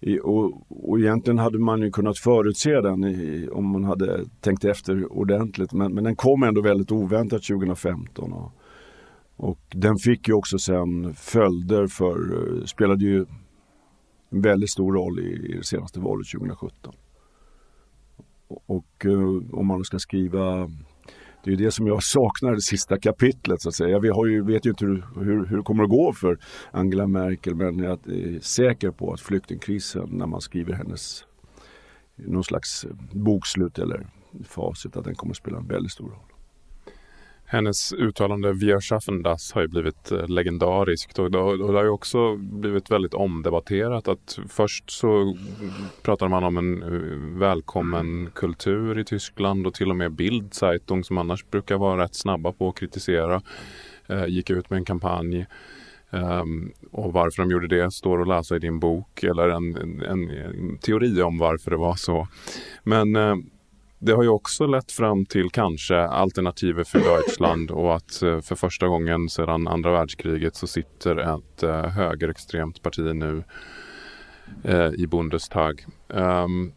I, 0.00 0.18
och, 0.18 0.66
och 0.68 1.00
egentligen 1.00 1.38
hade 1.38 1.58
man 1.58 1.82
ju 1.82 1.90
kunnat 1.90 2.18
förutse 2.18 2.80
den 2.80 3.04
i, 3.04 3.48
om 3.52 3.66
man 3.66 3.84
hade 3.84 4.24
tänkt 4.40 4.64
efter 4.64 5.12
ordentligt. 5.12 5.72
Men, 5.72 5.94
men 5.94 6.04
den 6.04 6.16
kom 6.16 6.42
ändå 6.42 6.60
väldigt 6.60 6.92
oväntat 6.92 7.42
2015. 7.42 8.32
Och, 8.32 8.52
och 9.40 9.60
den 9.68 9.96
fick 9.96 10.28
ju 10.28 10.34
också 10.34 10.58
sen 10.58 11.14
följder 11.14 11.86
för, 11.86 12.16
eh, 12.32 12.64
spelade 12.64 13.04
ju 13.04 13.26
en 14.30 14.42
väldigt 14.42 14.70
stor 14.70 14.92
roll 14.92 15.18
i, 15.18 15.52
i 15.52 15.56
det 15.56 15.64
senaste 15.64 16.00
valet 16.00 16.26
2017. 16.28 16.94
Och, 18.48 18.62
och 18.66 19.06
eh, 19.06 19.58
om 19.58 19.66
man 19.66 19.84
ska 19.84 19.98
skriva 19.98 20.70
det 21.44 21.52
är 21.52 21.56
det 21.56 21.70
som 21.70 21.86
jag 21.86 22.02
saknar 22.02 22.54
det 22.54 22.60
sista 22.60 22.98
kapitlet 22.98 23.62
så 23.62 23.68
att 23.68 23.74
säga. 23.74 24.00
Jag 24.02 24.28
ju, 24.28 24.42
vet 24.42 24.66
ju 24.66 24.70
inte 24.70 24.84
hur, 24.84 25.04
hur, 25.16 25.46
hur 25.46 25.56
det 25.56 25.62
kommer 25.62 25.84
att 25.84 25.90
gå 25.90 26.12
för 26.12 26.38
Angela 26.70 27.06
Merkel 27.06 27.54
men 27.54 27.78
jag 27.78 28.08
är 28.08 28.40
säker 28.40 28.90
på 28.90 29.12
att 29.12 29.20
flyktingkrisen 29.20 30.08
när 30.12 30.26
man 30.26 30.40
skriver 30.40 30.74
hennes 30.74 31.24
någon 32.16 32.44
slags 32.44 32.84
eh, 32.84 32.90
bokslut 33.12 33.78
eller 33.78 34.06
facit 34.44 34.96
att 34.96 35.04
den 35.04 35.14
kommer 35.14 35.32
att 35.32 35.36
spela 35.36 35.58
en 35.58 35.66
väldigt 35.66 35.92
stor 35.92 36.08
roll. 36.08 36.29
Hennes 37.52 37.92
uttalande 37.92 38.52
via 38.52 38.80
schaffen 38.80 39.22
das 39.22 39.52
har 39.52 39.62
ju 39.62 39.68
blivit 39.68 40.12
eh, 40.12 40.28
legendariskt 40.28 41.18
och 41.18 41.30
det 41.30 41.38
har 41.38 41.84
ju 41.84 41.88
också 41.88 42.36
blivit 42.36 42.90
väldigt 42.90 43.14
omdebatterat. 43.14 44.08
Att 44.08 44.38
först 44.48 44.90
så 44.90 45.36
pratar 46.02 46.28
man 46.28 46.44
om 46.44 46.56
en 46.56 46.82
eh, 46.82 47.38
välkommen 47.38 48.30
kultur 48.34 48.98
i 48.98 49.04
Tyskland 49.04 49.66
och 49.66 49.74
till 49.74 49.90
och 49.90 49.96
med 49.96 50.12
Bildzeitung 50.12 51.04
som 51.04 51.18
annars 51.18 51.50
brukar 51.50 51.76
vara 51.76 52.04
rätt 52.04 52.14
snabba 52.14 52.52
på 52.52 52.68
att 52.68 52.78
kritisera 52.78 53.42
eh, 54.06 54.26
gick 54.26 54.50
ut 54.50 54.70
med 54.70 54.76
en 54.76 54.84
kampanj. 54.84 55.46
Um, 56.10 56.72
och 56.90 57.12
varför 57.12 57.42
de 57.42 57.50
gjorde 57.50 57.68
det 57.68 57.90
står 57.90 58.22
att 58.22 58.28
läsa 58.28 58.56
i 58.56 58.58
din 58.58 58.80
bok 58.80 59.22
eller 59.22 59.48
en, 59.48 59.76
en, 60.02 60.30
en 60.30 60.78
teori 60.78 61.22
om 61.22 61.38
varför 61.38 61.70
det 61.70 61.76
var 61.76 61.94
så. 61.94 62.28
Men 62.82 63.16
uh, 63.16 63.36
det 64.02 64.12
har 64.12 64.22
ju 64.22 64.28
också 64.28 64.66
lett 64.66 64.92
fram 64.92 65.26
till 65.26 65.50
kanske 65.50 66.00
alternativet 66.00 66.88
för 66.88 66.98
Deutschland 66.98 67.70
och 67.70 67.96
att 67.96 68.22
eh, 68.22 68.40
för 68.40 68.54
första 68.54 68.88
gången 68.88 69.28
sedan 69.28 69.68
andra 69.68 69.92
världskriget 69.92 70.56
så 70.56 70.66
sitter 70.66 71.16
ett 71.16 71.62
eh, 71.62 71.84
högerextremt 71.84 72.82
parti 72.82 73.14
nu 73.14 73.44
eh, 74.64 74.90
i 74.94 75.06
Bundestag. 75.06 75.86
Um, 76.08 76.72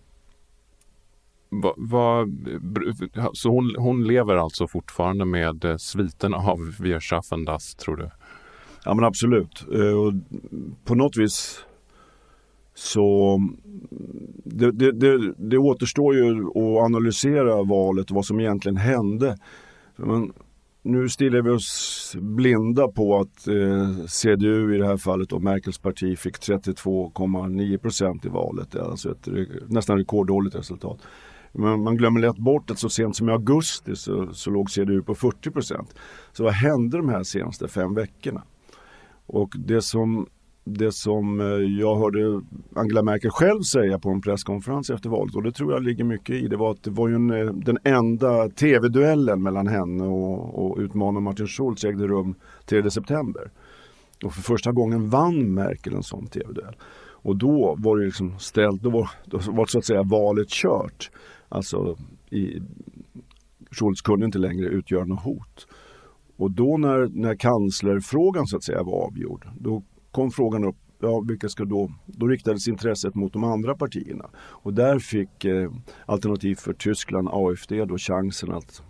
va, 1.50 1.74
va, 1.78 2.26
så 3.34 3.50
hon, 3.50 3.76
hon, 3.78 4.08
lever 4.08 4.36
alltså 4.36 4.68
fortfarande 4.68 5.26
med 5.26 5.76
sviten 5.80 6.34
av 6.34 6.76
Wir 6.80 7.00
schaffen 7.00 7.46
das, 7.46 7.76
tror 7.76 7.96
du? 7.96 8.10
Ja 8.86 8.94
men 8.94 9.06
absolut. 9.06 9.62
Och 9.72 10.14
på 10.86 10.96
något 10.96 11.18
vis 11.18 11.66
så 12.74 13.36
mm, 13.36 13.58
det, 14.46 14.72
det, 14.72 14.92
det, 14.92 15.34
det 15.38 15.58
återstår 15.58 16.16
ju 16.16 16.48
att 16.48 16.86
analysera 16.86 17.64
valet 17.64 18.10
och 18.10 18.16
vad 18.16 18.26
som 18.26 18.40
egentligen 18.40 18.78
hände. 18.78 19.38
Men 19.96 20.34
nu 20.82 21.10
stirrar 21.10 21.42
vi 21.42 21.50
oss 21.50 22.16
blinda 22.20 22.88
på 22.88 23.20
att 23.20 23.48
eh, 23.48 24.06
CDU 24.08 24.76
i 24.76 24.78
det 24.78 24.86
här 24.86 24.98
fallet 24.98 25.32
och 25.32 25.44
Merkels 25.44 25.78
parti 25.78 26.20
fick 26.20 26.38
32,9 26.38 27.78
procent 27.78 28.26
i 28.26 28.30
valet. 28.30 28.76
Alltså 28.76 29.12
ett 29.12 29.28
nästan 29.68 29.98
rekorddåligt 29.98 30.56
resultat. 30.56 31.00
Men 31.52 31.84
man 31.84 31.98
glömmer 31.98 32.20
lätt 32.20 32.38
bort 32.38 32.72
att 32.72 32.80
så 32.80 32.90
sent 32.90 33.16
som 33.16 33.30
i 33.30 33.32
augusti 33.32 33.96
så, 33.96 34.34
så 34.34 34.50
låg 34.50 34.72
CDU 34.72 35.02
på 35.02 35.16
40 35.16 35.52
procent. 35.52 35.96
Så 36.32 36.44
vad 36.44 36.54
hände 36.54 36.98
de 36.98 37.10
här 37.10 37.24
senaste 37.24 37.68
fem 37.68 37.94
veckorna? 37.94 38.44
Och 39.26 39.54
det 39.58 39.82
som 39.82 40.28
det 40.64 40.92
som 40.92 41.40
eh, 41.40 41.48
jag 41.80 41.96
hörde 41.96 42.42
Angela 42.76 43.04
Merkel 43.04 43.32
själv 43.32 43.62
säga 43.62 44.00
på 44.00 44.10
en 44.10 44.22
presskonferens 44.22 44.90
efter 44.90 45.10
valet 45.10 45.36
och 45.36 45.44
det 45.44 45.52
tror 45.52 45.74
jag 45.74 45.84
ligger 45.84 46.04
mycket 46.04 46.36
i. 46.36 46.48
Det 46.48 46.58
var 46.58 46.72
att 46.72 46.84
det 46.84 46.92
var 46.92 47.08
ju 47.08 47.16
en, 47.16 47.32
eh, 47.32 47.46
den 47.46 47.78
enda 47.84 48.50
tv-duellen 48.50 49.44
mellan 49.44 49.68
henne 49.68 50.04
och, 50.04 50.66
och 50.66 50.78
utmanaren 50.80 51.24
Martin 51.24 51.48
Schulz 51.48 51.84
ägde 51.84 52.08
rum 52.08 52.36
3 52.66 52.92
september. 52.92 53.52
Och 54.24 54.34
för 54.34 54.42
första 54.42 54.72
gången 54.72 55.10
vann 55.10 55.54
Merkel 55.54 55.94
en 55.94 56.04
sån 56.04 56.28
tv-duell. 56.28 56.76
Och 57.24 57.36
då 57.36 57.76
var 57.80 57.98
det 57.98 58.06
liksom 58.06 58.40
ställt, 58.40 58.82
då 58.82 58.90
var, 58.90 59.10
då 59.26 59.40
var 59.52 59.66
så 59.66 59.78
att 59.78 59.86
säga 59.86 60.04
valet 60.04 60.50
kört. 60.50 61.12
Alltså 61.50 61.98
i, 62.30 62.62
Schultz 63.72 64.02
kunde 64.02 64.26
inte 64.26 64.38
längre 64.38 64.68
utgöra 64.68 65.06
något 65.06 65.24
hot. 65.24 65.68
Och 66.38 66.52
då 66.52 66.78
när, 66.78 67.08
när 67.08 67.36
kanslerfrågan 67.36 68.48
så 68.48 68.58
att 68.58 68.64
säga 68.64 68.84
var 68.84 69.06
avgjord, 69.06 69.48
då 69.60 69.84
kom 70.14 70.32
frågan 70.32 70.64
upp, 70.64 70.76
ja 71.00 71.20
vilka 71.28 71.50
ska 71.50 71.66
då, 71.66 71.92
då 72.06 72.28
riktades 72.28 72.68
intresset 72.68 73.16
mot 73.16 73.34
de 73.34 73.44
andra 73.44 73.76
partierna. 73.76 74.30
Och 74.36 74.74
där 74.74 75.00
fick 75.00 75.46
eh, 75.46 75.72
Alternativ 76.06 76.56
för 76.56 76.74
Tyskland, 76.74 77.30
AFD, 77.32 77.86
då 77.86 77.98
chansen 77.98 78.52
att 78.52 78.84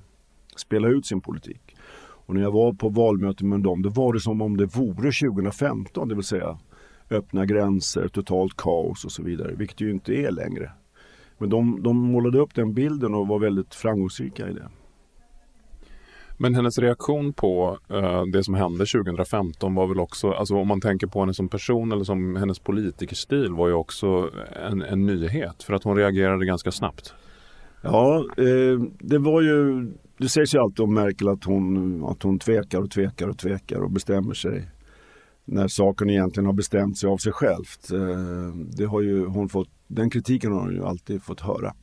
spela 0.55 0.87
ut 0.87 1.05
sin 1.05 1.21
politik. 1.21 1.75
Och 2.25 2.35
när 2.35 2.41
jag 2.41 2.51
var 2.51 2.73
på 2.73 2.89
valmöte 2.89 3.45
med 3.45 3.59
dem, 3.59 3.81
då 3.81 3.89
var 3.89 4.13
det 4.13 4.19
som 4.19 4.41
om 4.41 4.57
det 4.57 4.65
vore 4.65 5.11
2015, 5.11 6.07
det 6.07 6.15
vill 6.15 6.23
säga 6.23 6.57
öppna 7.09 7.45
gränser, 7.45 8.07
totalt 8.07 8.57
kaos 8.57 9.05
och 9.05 9.11
så 9.11 9.23
vidare, 9.23 9.55
vilket 9.55 9.81
ju 9.81 9.91
inte 9.91 10.13
är 10.13 10.31
längre. 10.31 10.71
Men 11.37 11.49
de, 11.49 11.83
de 11.83 11.97
målade 11.97 12.39
upp 12.39 12.55
den 12.55 12.73
bilden 12.73 13.13
och 13.13 13.27
var 13.27 13.39
väldigt 13.39 13.75
framgångsrika 13.75 14.49
i 14.49 14.53
det. 14.53 14.69
Men 16.37 16.55
hennes 16.55 16.79
reaktion 16.79 17.33
på 17.33 17.77
uh, 17.91 18.23
det 18.25 18.43
som 18.43 18.53
hände 18.53 18.85
2015 18.85 19.75
var 19.75 19.87
väl 19.87 19.99
också, 19.99 20.31
alltså 20.31 20.55
om 20.55 20.67
man 20.67 20.81
tänker 20.81 21.07
på 21.07 21.19
henne 21.19 21.33
som 21.33 21.49
person 21.49 21.91
eller 21.91 22.03
som 22.03 22.35
hennes 22.35 22.59
politikerstil 22.59 23.53
var 23.53 23.67
ju 23.67 23.73
också 23.73 24.29
en, 24.69 24.81
en 24.81 25.05
nyhet 25.05 25.63
för 25.63 25.73
att 25.73 25.83
hon 25.83 25.97
reagerade 25.97 26.45
ganska 26.45 26.71
snabbt. 26.71 27.13
Ja, 27.81 28.25
eh, 28.37 28.79
det 28.99 29.17
var 29.17 29.41
ju, 29.41 29.87
det 30.17 30.29
sägs 30.29 30.55
ju 30.55 30.59
alltid 30.59 30.79
om 30.79 30.93
Merkel 30.93 31.27
att 31.27 31.43
hon, 31.43 32.03
att 32.05 32.23
hon 32.23 32.39
tvekar 32.39 32.81
och 32.81 32.91
tvekar 32.91 33.27
och 33.27 33.37
tvekar 33.37 33.79
och 33.79 33.91
bestämmer 33.91 34.33
sig 34.33 34.69
när 35.45 35.67
saken 35.67 36.09
egentligen 36.09 36.45
har 36.45 36.53
bestämt 36.53 36.97
sig 36.97 37.09
av 37.09 37.17
sig 37.17 37.31
självt. 37.31 37.91
Eh, 37.91 38.55
det 38.77 38.85
har 38.85 39.01
ju 39.01 39.25
hon 39.25 39.49
fått, 39.49 39.69
den 39.87 40.09
kritiken 40.09 40.51
har 40.51 40.59
hon 40.59 40.73
ju 40.73 40.85
alltid 40.85 41.23
fått 41.23 41.41
höra. 41.41 41.73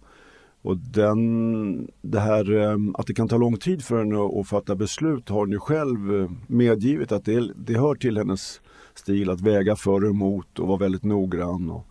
Och 0.63 0.77
den, 0.77 1.89
det 2.03 2.21
här 2.21 2.53
ehm, 2.53 2.95
att 2.95 3.07
det 3.07 3.15
kan 3.15 3.29
ta 3.29 3.37
lång 3.37 3.57
tid 3.57 3.85
för 3.85 3.99
henne 3.99 4.41
att 4.41 4.49
fatta 4.49 4.75
beslut 4.77 5.29
har 5.29 5.39
hon 5.39 5.51
ju 5.51 5.59
själv 5.59 6.21
eh, 6.21 6.31
medgivit 6.47 7.13
att 7.13 7.25
det, 7.25 7.53
det 7.57 7.79
hör 7.79 7.95
till 7.95 8.17
hennes 8.17 8.61
stil 8.95 9.31
att 9.31 9.41
väga 9.41 9.77
för 9.77 10.05
och 10.05 10.11
emot 10.11 10.59
och 10.59 10.69
vara 10.69 10.79
väldigt 10.79 11.05
noggrann. 11.05 11.71
Och, 11.71 11.87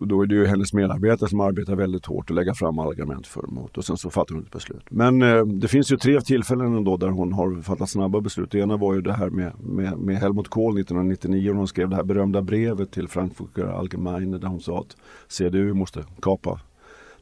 och 0.00 0.08
då 0.08 0.22
är 0.22 0.26
det 0.26 0.34
ju 0.34 0.46
hennes 0.46 0.72
medarbetare 0.72 1.30
som 1.30 1.40
arbetar 1.40 1.74
väldigt 1.74 2.06
hårt 2.06 2.30
och 2.30 2.36
lägga 2.36 2.54
fram 2.54 2.78
argument 2.78 3.26
för 3.26 3.40
och 3.40 3.52
emot 3.52 3.78
och 3.78 3.84
sen 3.84 3.96
så 3.96 4.10
fattar 4.10 4.34
hon 4.34 4.44
ett 4.44 4.52
beslut. 4.52 4.84
Men 4.90 5.22
eh, 5.22 5.46
det 5.46 5.68
finns 5.68 5.92
ju 5.92 5.96
tre 5.96 6.20
tillfällen 6.20 6.76
ändå 6.76 6.96
där 6.96 7.08
hon 7.08 7.32
har 7.32 7.62
fattat 7.62 7.90
snabba 7.90 8.20
beslut. 8.20 8.50
Det 8.50 8.58
ena 8.58 8.76
var 8.76 8.94
ju 8.94 9.00
det 9.00 9.12
här 9.12 9.30
med, 9.30 9.52
med, 9.60 9.98
med 9.98 10.16
Helmut 10.16 10.48
Kohl 10.48 10.80
1999 10.80 11.50
och 11.50 11.56
hon 11.56 11.68
skrev 11.68 11.88
det 11.88 11.96
här 11.96 12.04
berömda 12.04 12.42
brevet 12.42 12.90
till 12.90 13.08
Frankfurter 13.08 13.64
Allgemeine 13.64 14.38
där 14.38 14.48
hon 14.48 14.60
sa 14.60 14.78
att 14.80 14.96
CDU 15.28 15.74
måste 15.74 16.04
kapa 16.22 16.60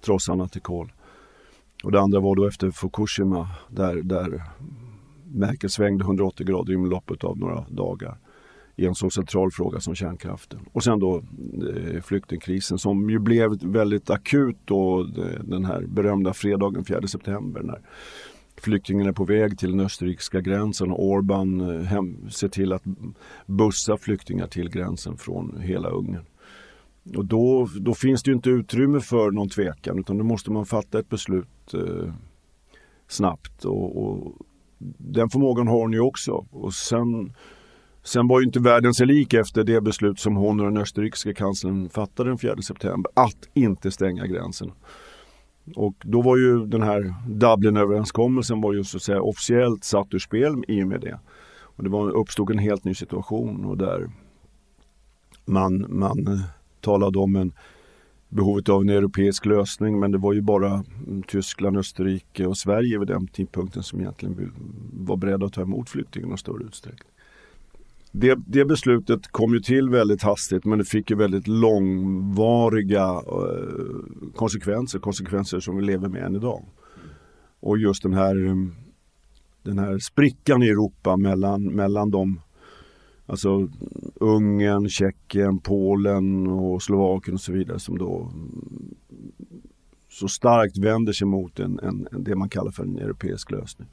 trossarna 0.04 0.48
till 0.48 0.62
kol. 0.62 0.92
Och 1.84 1.92
det 1.92 2.00
andra 2.00 2.20
var 2.20 2.36
då 2.36 2.46
efter 2.46 2.70
Fukushima 2.70 3.48
där, 3.68 3.94
där 3.94 4.42
Merkel 5.24 5.70
svängde 5.70 6.04
180 6.04 6.46
grader 6.46 6.72
inom 6.72 6.90
loppet 6.90 7.24
av 7.24 7.38
några 7.38 7.64
dagar 7.68 8.18
i 8.76 8.86
en 8.86 8.94
så 8.94 9.10
central 9.10 9.50
fråga 9.50 9.80
som 9.80 9.94
kärnkraften. 9.94 10.60
Och 10.72 10.84
sen 10.84 10.98
då 10.98 11.16
eh, 11.16 12.00
flyktingkrisen 12.02 12.78
som 12.78 13.10
ju 13.10 13.18
blev 13.18 13.64
väldigt 13.64 14.10
akut 14.10 14.56
då 14.64 15.00
eh, 15.00 15.40
den 15.44 15.64
här 15.64 15.84
berömda 15.86 16.32
fredagen 16.32 16.84
4 16.84 17.06
september 17.06 17.62
när 17.62 17.80
flyktingarna 18.56 19.08
är 19.08 19.12
på 19.12 19.24
väg 19.24 19.58
till 19.58 19.70
den 19.70 19.80
österrikiska 19.80 20.40
gränsen 20.40 20.90
och 20.90 21.04
Orban 21.04 21.60
eh, 21.60 21.82
hem, 21.82 22.30
ser 22.30 22.48
till 22.48 22.72
att 22.72 22.82
bussa 23.46 23.96
flyktingar 23.96 24.46
till 24.46 24.70
gränsen 24.70 25.16
från 25.16 25.60
hela 25.60 25.88
Ungern. 25.88 26.24
Och 27.16 27.24
då, 27.24 27.68
då 27.80 27.94
finns 27.94 28.22
det 28.22 28.30
ju 28.30 28.34
inte 28.34 28.50
utrymme 28.50 29.00
för 29.00 29.30
någon 29.30 29.48
tvekan 29.48 29.98
utan 29.98 30.18
då 30.18 30.24
måste 30.24 30.50
man 30.50 30.66
fatta 30.66 30.98
ett 30.98 31.08
beslut 31.08 31.74
eh, 31.74 32.14
snabbt. 33.08 33.64
Och, 33.64 34.02
och, 34.04 34.32
den 34.98 35.28
förmågan 35.28 35.68
har 35.68 35.80
hon 35.80 35.92
ju 35.92 36.00
också. 36.00 36.46
Och 36.50 36.74
sen, 36.74 37.32
sen 38.02 38.28
var 38.28 38.40
ju 38.40 38.46
inte 38.46 38.60
världen 38.60 38.94
sig 38.94 39.06
lik 39.06 39.34
efter 39.34 39.64
det 39.64 39.80
beslut 39.80 40.20
som 40.20 40.36
hon 40.36 40.60
och 40.60 40.66
den 40.66 40.76
österrikiska 40.76 41.34
kanslern 41.34 41.88
fattade 41.88 42.30
den 42.30 42.38
4 42.38 42.62
september. 42.62 43.12
Att 43.14 43.48
inte 43.54 43.90
stänga 43.90 44.26
gränsen. 44.26 44.72
Och 45.76 45.94
då 46.02 46.22
var 46.22 46.36
ju 46.36 46.66
den 46.66 46.82
här 46.82 47.14
Dublinöverenskommelsen 47.28 48.60
var 48.60 48.72
ju 48.72 48.84
så 48.84 48.96
att 48.96 49.02
säga 49.02 49.22
officiellt 49.22 49.84
satt 49.84 50.14
ur 50.14 50.18
spel 50.18 50.64
i 50.68 50.82
och 50.82 50.88
med 50.88 51.00
det. 51.00 51.18
Och 51.60 51.84
det 51.84 51.90
var, 51.90 52.10
uppstod 52.10 52.50
en 52.50 52.58
helt 52.58 52.84
ny 52.84 52.94
situation 52.94 53.64
och 53.64 53.78
där 53.78 54.10
man, 55.44 55.86
man 55.88 56.42
talade 56.82 57.18
om 57.18 57.36
en, 57.36 57.52
behovet 58.28 58.68
av 58.68 58.82
en 58.82 58.88
europeisk 58.88 59.46
lösning 59.46 60.00
men 60.00 60.10
det 60.10 60.18
var 60.18 60.32
ju 60.32 60.40
bara 60.40 60.84
mm, 61.06 61.22
Tyskland, 61.22 61.76
Österrike 61.76 62.46
och 62.46 62.58
Sverige 62.58 62.98
vid 62.98 63.08
den 63.08 63.26
tidpunkten 63.26 63.82
som 63.82 64.00
egentligen 64.00 64.52
var 64.92 65.16
beredda 65.16 65.46
att 65.46 65.52
ta 65.52 65.62
emot 65.62 65.90
flyktingar 65.90 66.26
i 66.26 66.28
någon 66.28 66.38
större 66.38 66.64
utsträckning. 66.64 67.12
Det, 68.14 68.38
det, 68.46 68.64
beslutet 68.64 69.28
kom 69.28 69.54
ju 69.54 69.60
till 69.60 69.88
väldigt 69.88 70.22
hastigt 70.22 70.64
men 70.64 70.78
det 70.78 70.84
fick 70.84 71.10
ju 71.10 71.16
väldigt 71.16 71.48
långvariga 71.48 73.04
eh, 73.04 74.32
konsekvenser, 74.34 74.98
konsekvenser 74.98 75.60
som 75.60 75.76
vi 75.76 75.82
lever 75.82 76.08
med 76.08 76.22
än 76.22 76.36
idag. 76.36 76.64
Och 77.60 77.78
just 77.78 78.02
den 78.02 78.12
här, 78.12 78.36
mm, 78.36 78.72
den 79.62 79.78
här 79.78 79.98
sprickan 79.98 80.62
i 80.62 80.68
Europa 80.68 81.16
mellan, 81.16 81.64
mellan 81.64 82.10
de 82.10 82.40
Alltså 83.26 83.68
Ungern, 84.14 84.88
Tjeckien, 84.88 85.58
Polen 85.58 86.46
och 86.46 86.82
Slovakien 86.82 87.34
och 87.34 87.40
så 87.40 87.52
vidare 87.52 87.78
som 87.78 87.98
då 87.98 88.32
så 90.08 90.28
starkt 90.28 90.78
vänder 90.78 91.12
sig 91.12 91.26
mot 91.26 91.60
en, 91.60 91.78
en, 91.78 92.08
det 92.10 92.36
man 92.36 92.48
kallar 92.48 92.70
för 92.70 92.82
en 92.82 92.98
europeisk 92.98 93.50
lösning. 93.50 93.88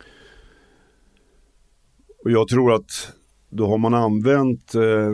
Och 2.23 2.31
jag 2.31 2.47
tror 2.47 2.73
att 2.73 3.13
då 3.49 3.67
har 3.67 3.77
man 3.77 3.93
använt, 3.93 4.75
eh, 4.75 5.13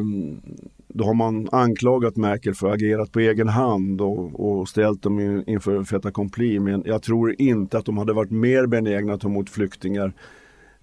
då 0.87 1.05
har 1.05 1.13
man 1.13 1.49
anklagat 1.51 2.15
Merkel 2.15 2.55
för 2.55 2.67
att 2.67 2.71
ha 2.71 2.75
agerat 2.75 3.11
på 3.11 3.19
egen 3.19 3.47
hand 3.47 4.01
och, 4.01 4.39
och 4.39 4.69
ställt 4.69 5.01
dem 5.01 5.43
inför 5.47 5.83
fait 5.83 6.05
accompli. 6.05 6.59
Men 6.59 6.83
jag 6.85 7.03
tror 7.03 7.41
inte 7.41 7.77
att 7.77 7.85
de 7.85 7.97
hade 7.97 8.13
varit 8.13 8.31
mer 8.31 8.67
benägna 8.67 9.13
att 9.13 9.21
ta 9.21 9.27
emot 9.27 9.49
flyktingar 9.49 10.13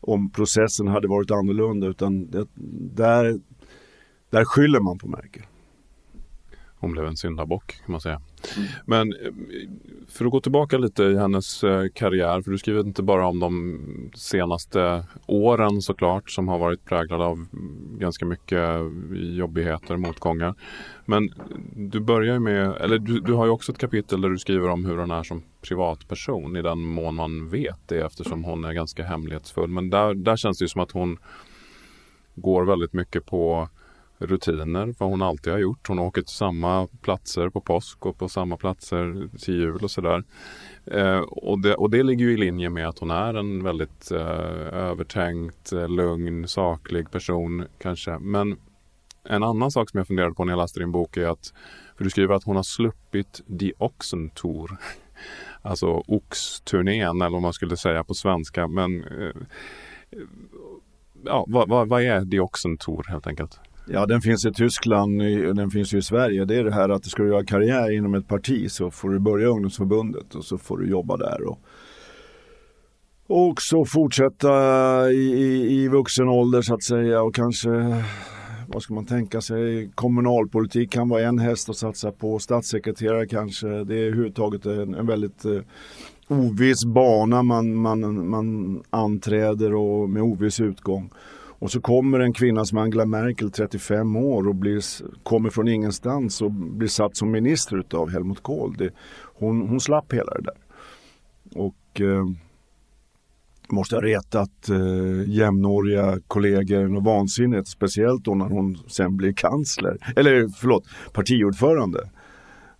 om 0.02 0.30
processen 0.30 0.86
hade 0.86 1.08
varit 1.08 1.30
annorlunda 1.30 1.86
utan 1.86 2.30
det, 2.30 2.46
där, 2.94 3.40
där 4.30 4.44
skyller 4.44 4.80
man 4.80 4.98
på 4.98 5.08
Merkel. 5.08 5.42
Hon 6.82 6.92
blev 6.92 7.06
en 7.06 7.16
syndabock 7.16 7.66
kan 7.66 7.92
man 7.92 8.00
säga. 8.00 8.20
Mm. 8.56 8.68
Men 8.86 9.12
eh, 9.12 9.32
för 10.08 10.24
att 10.24 10.30
gå 10.30 10.40
tillbaka 10.40 10.78
lite 10.78 11.02
i 11.02 11.18
hennes 11.18 11.64
eh, 11.64 11.84
karriär, 11.94 12.42
för 12.42 12.50
du 12.50 12.58
skriver 12.58 12.80
inte 12.80 13.02
bara 13.02 13.26
om 13.26 13.40
de 13.40 14.10
senaste 14.14 15.04
åren 15.26 15.82
såklart 15.82 16.30
som 16.30 16.48
har 16.48 16.58
varit 16.58 16.84
präglade 16.84 17.24
av 17.24 17.46
ganska 17.98 18.24
mycket 18.24 18.68
jobbigheter, 19.12 19.96
motgångar. 19.96 20.54
Men 21.04 21.34
du 21.76 22.00
börjar 22.00 22.38
med, 22.38 22.76
eller 22.80 22.98
du, 22.98 23.20
du 23.20 23.32
har 23.32 23.44
ju 23.44 23.50
också 23.50 23.72
ett 23.72 23.78
kapitel 23.78 24.20
där 24.20 24.28
du 24.28 24.38
skriver 24.38 24.68
om 24.68 24.84
hur 24.84 24.96
hon 24.96 25.10
är 25.10 25.22
som 25.22 25.42
privatperson 25.60 26.56
i 26.56 26.62
den 26.62 26.78
mån 26.78 27.14
man 27.14 27.48
vet 27.48 27.88
det 27.88 28.00
eftersom 28.00 28.44
hon 28.44 28.64
är 28.64 28.72
ganska 28.72 29.04
hemlighetsfull. 29.04 29.70
Men 29.70 29.90
där, 29.90 30.14
där 30.14 30.36
känns 30.36 30.58
det 30.58 30.64
ju 30.64 30.68
som 30.68 30.80
att 30.80 30.92
hon 30.92 31.18
går 32.34 32.64
väldigt 32.64 32.92
mycket 32.92 33.26
på 33.26 33.68
rutiner, 34.26 34.94
vad 34.98 35.10
hon 35.10 35.22
alltid 35.22 35.52
har 35.52 35.60
gjort. 35.60 35.88
Hon 35.88 35.98
åker 35.98 36.22
till 36.22 36.34
samma 36.34 36.88
platser 37.02 37.48
på 37.48 37.60
påsk 37.60 38.06
och 38.06 38.18
på 38.18 38.28
samma 38.28 38.56
platser 38.56 39.28
till 39.38 39.54
jul 39.54 39.78
och 39.82 39.90
sådär. 39.90 40.24
Eh, 40.84 41.18
och, 41.20 41.58
det, 41.58 41.74
och 41.74 41.90
det 41.90 42.02
ligger 42.02 42.24
ju 42.24 42.32
i 42.32 42.36
linje 42.36 42.70
med 42.70 42.88
att 42.88 42.98
hon 42.98 43.10
är 43.10 43.34
en 43.34 43.64
väldigt 43.64 44.10
eh, 44.10 44.20
övertänkt, 44.72 45.72
eh, 45.72 45.88
lugn, 45.88 46.48
saklig 46.48 47.10
person 47.10 47.64
kanske. 47.78 48.18
Men 48.18 48.56
en 49.24 49.42
annan 49.42 49.70
sak 49.70 49.90
som 49.90 49.98
jag 49.98 50.06
funderade 50.06 50.34
på 50.34 50.44
när 50.44 50.52
jag 50.52 50.58
läste 50.58 50.80
din 50.80 50.92
bok 50.92 51.16
är 51.16 51.26
att, 51.26 51.54
för 51.96 52.04
du 52.04 52.10
skriver 52.10 52.34
att 52.34 52.44
hon 52.44 52.56
har 52.56 52.62
sluppit 52.62 53.40
Die 53.46 53.72
Oxen 53.78 54.30
Tour. 54.30 54.76
Alltså 55.64 56.02
oxturnén 56.06 57.22
eller 57.22 57.30
vad 57.30 57.42
man 57.42 57.52
skulle 57.52 57.76
säga 57.76 58.04
på 58.04 58.14
svenska. 58.14 58.68
Men 58.68 59.04
eh, 59.04 59.42
ja, 61.24 61.44
vad, 61.48 61.68
vad, 61.68 61.88
vad 61.88 62.02
är 62.02 62.20
Die 62.20 62.40
Oxen 62.40 62.76
Tour 62.76 63.04
helt 63.08 63.26
enkelt? 63.26 63.60
Ja, 63.86 64.06
den 64.06 64.20
finns 64.20 64.46
i 64.46 64.52
Tyskland 64.52 65.22
och 65.48 65.54
den 65.54 65.70
finns 65.70 65.94
ju 65.94 65.98
i 65.98 66.02
Sverige. 66.02 66.44
Det 66.44 66.56
är 66.56 66.64
det 66.64 66.74
här 66.74 66.88
att 66.88 67.04
ska 67.04 67.22
du 67.22 67.28
göra 67.28 67.44
karriär 67.44 67.90
inom 67.90 68.14
ett 68.14 68.28
parti 68.28 68.70
så 68.70 68.90
får 68.90 69.10
du 69.10 69.18
börja 69.18 69.46
i 69.46 69.50
ungdomsförbundet 69.50 70.34
och 70.34 70.44
så 70.44 70.58
får 70.58 70.78
du 70.78 70.90
jobba 70.90 71.16
där. 71.16 71.48
Och, 71.48 71.58
och 73.26 73.62
så 73.62 73.84
fortsätta 73.84 74.52
i, 75.10 75.32
i, 75.32 75.82
i 75.82 75.88
vuxen 75.88 76.28
ålder 76.28 76.62
så 76.62 76.74
att 76.74 76.82
säga 76.82 77.22
och 77.22 77.34
kanske 77.34 78.02
vad 78.66 78.82
ska 78.82 78.94
man 78.94 79.06
tänka 79.06 79.40
sig, 79.40 79.90
kommunalpolitik 79.94 80.92
kan 80.92 81.08
vara 81.08 81.22
en 81.22 81.38
häst 81.38 81.68
att 81.68 81.76
satsa 81.76 82.12
på, 82.12 82.38
statssekreterare 82.38 83.26
kanske. 83.26 83.66
Det 83.66 83.94
är 83.94 84.06
överhuvudtaget 84.06 84.66
en, 84.66 84.94
en 84.94 85.06
väldigt 85.06 85.44
eh, 85.44 85.60
oviss 86.28 86.84
bana 86.84 87.42
man, 87.42 87.74
man, 87.74 88.28
man 88.28 88.82
anträder 88.90 89.74
och 89.74 90.10
med 90.10 90.22
oviss 90.22 90.60
utgång. 90.60 91.10
Och 91.62 91.70
så 91.70 91.80
kommer 91.80 92.20
en 92.20 92.32
kvinna 92.32 92.64
som 92.64 92.78
Angela 92.78 93.06
Merkel, 93.06 93.50
35 93.50 94.16
år 94.16 94.48
och 94.48 94.54
blir, 94.54 94.82
kommer 95.22 95.50
från 95.50 95.68
ingenstans 95.68 96.42
och 96.42 96.50
blir 96.50 96.88
satt 96.88 97.16
som 97.16 97.30
minister 97.30 97.84
av 97.94 98.10
Helmut 98.10 98.42
Kohl. 98.42 98.76
Det, 98.78 98.90
hon, 99.34 99.68
hon 99.68 99.80
slapp 99.80 100.12
hela 100.12 100.34
det 100.34 100.42
där. 100.42 100.56
Och 101.54 102.00
eh, 102.00 102.24
måste 103.68 103.94
ha 103.94 104.02
retat 104.02 104.68
eh, 104.68 105.30
jämnåriga 105.30 106.18
kollegor 106.26 106.88
något 106.88 107.04
vansinnigt. 107.04 107.68
Speciellt 107.68 108.24
då 108.24 108.34
när 108.34 108.46
hon 108.46 108.78
sen 108.86 109.16
blir 109.16 109.32
kansler, 109.32 110.12
eller 110.16 110.48
förlåt, 110.48 110.84
partiordförande. 111.12 112.10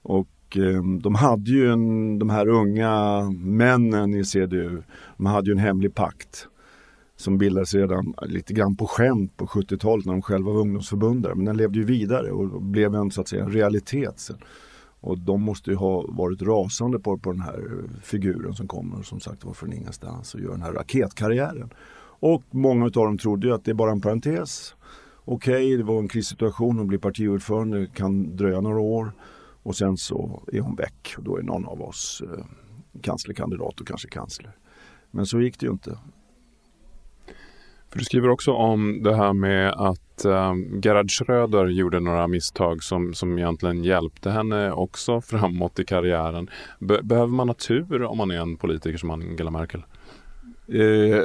Och 0.03 0.57
eh, 0.57 0.83
de 1.03 1.15
hade 1.15 1.51
ju 1.51 1.73
en, 1.73 2.19
de 2.19 2.31
här 2.31 2.49
unga 2.49 3.21
männen 3.31 4.15
i 4.15 4.25
CDU, 4.25 4.83
de 5.17 5.27
hade 5.27 5.47
ju 5.47 5.53
en 5.53 5.59
hemlig 5.59 5.95
pakt 5.95 6.49
som 7.23 7.39
bildades 7.39 7.75
redan 7.75 8.15
lite 8.23 8.55
grann 8.55 8.77
på 8.77 8.87
skämt 8.87 9.37
på 9.37 9.47
70-talet 9.47 10.07
när 10.07 10.13
de 10.13 10.23
själva 10.23 10.53
var 10.53 10.61
ungdomsförbundare. 10.61 11.35
Men 11.35 11.45
den 11.45 11.57
levde 11.57 11.79
ju 11.79 11.85
vidare 11.85 12.31
och 12.31 12.63
blev 12.63 12.95
en 12.95 13.11
så 13.11 13.21
att 13.21 13.29
säga 13.29 13.49
realitet 13.49 14.21
sen. 14.21 14.39
Och 15.01 15.19
de 15.19 15.43
måste 15.43 15.71
ju 15.71 15.77
ha 15.77 16.05
varit 16.09 16.43
rasande 16.43 16.99
på, 16.99 17.19
på 17.19 17.33
den 17.33 17.41
här 17.41 17.85
figuren 18.03 18.55
som 18.55 18.69
kommer 18.69 19.03
som 19.03 19.21
sagt 19.21 19.45
var 19.45 19.53
från 19.53 19.73
ingenstans 19.73 20.35
och 20.35 20.41
gör 20.41 20.51
den 20.51 20.63
här 20.63 20.73
raketkarriären. 20.73 21.71
Och 22.21 22.43
många 22.51 22.85
av 22.85 22.91
dem 22.91 23.19
trodde 23.19 23.47
ju 23.47 23.55
att 23.55 23.65
det 23.65 23.71
är 23.71 23.75
bara 23.75 23.93
en 23.93 24.01
parentes. 24.01 24.75
Okej, 25.25 25.55
okay, 25.55 25.77
det 25.77 25.83
var 25.83 25.99
en 25.99 26.09
krissituation, 26.09 26.79
hon 26.79 26.87
blir 26.87 26.99
partiordförande, 26.99 27.81
det 27.81 27.95
kan 27.95 28.37
dröja 28.37 28.61
några 28.61 28.81
år. 28.81 29.13
Och 29.63 29.77
sen 29.77 29.97
så 29.97 30.43
är 30.53 30.61
hon 30.61 30.77
väck 30.77 31.15
och 31.19 31.25
då 31.25 31.37
är 31.37 31.43
någon 31.43 31.67
av 31.67 31.83
oss 31.83 32.23
eh, 32.25 32.45
kanslerkandidat 33.01 33.81
och 33.81 33.87
kanske 33.87 34.09
kansler. 34.09 34.53
Men 35.11 35.27
så 35.27 35.41
gick 35.41 35.61
det 35.61 35.67
ju 35.67 35.73
inte. 35.73 35.99
För 37.93 37.99
du 37.99 38.05
skriver 38.05 38.29
också 38.29 38.53
om 38.53 39.03
det 39.03 39.17
här 39.17 39.33
med 39.33 39.73
att 39.73 40.25
eh, 40.25 40.55
Gerhard 40.83 41.11
Schröder 41.11 41.67
gjorde 41.67 42.01
några 42.01 42.27
misstag 42.27 42.83
som, 42.83 43.15
som 43.15 43.39
egentligen 43.39 43.85
hjälpte 43.85 44.31
henne 44.31 44.73
också 44.73 45.21
framåt 45.21 45.79
i 45.79 45.85
karriären. 45.85 46.51
Be 46.79 47.03
behöver 47.03 47.33
man 47.33 47.49
ha 47.49 47.55
tur 47.55 48.03
om 48.03 48.19
man 48.19 48.31
är 48.31 48.41
en 48.41 48.57
politiker 48.57 48.99
som 48.99 49.11
Angela 49.11 49.51
Merkel? 49.51 49.85
Eh, 50.69 50.81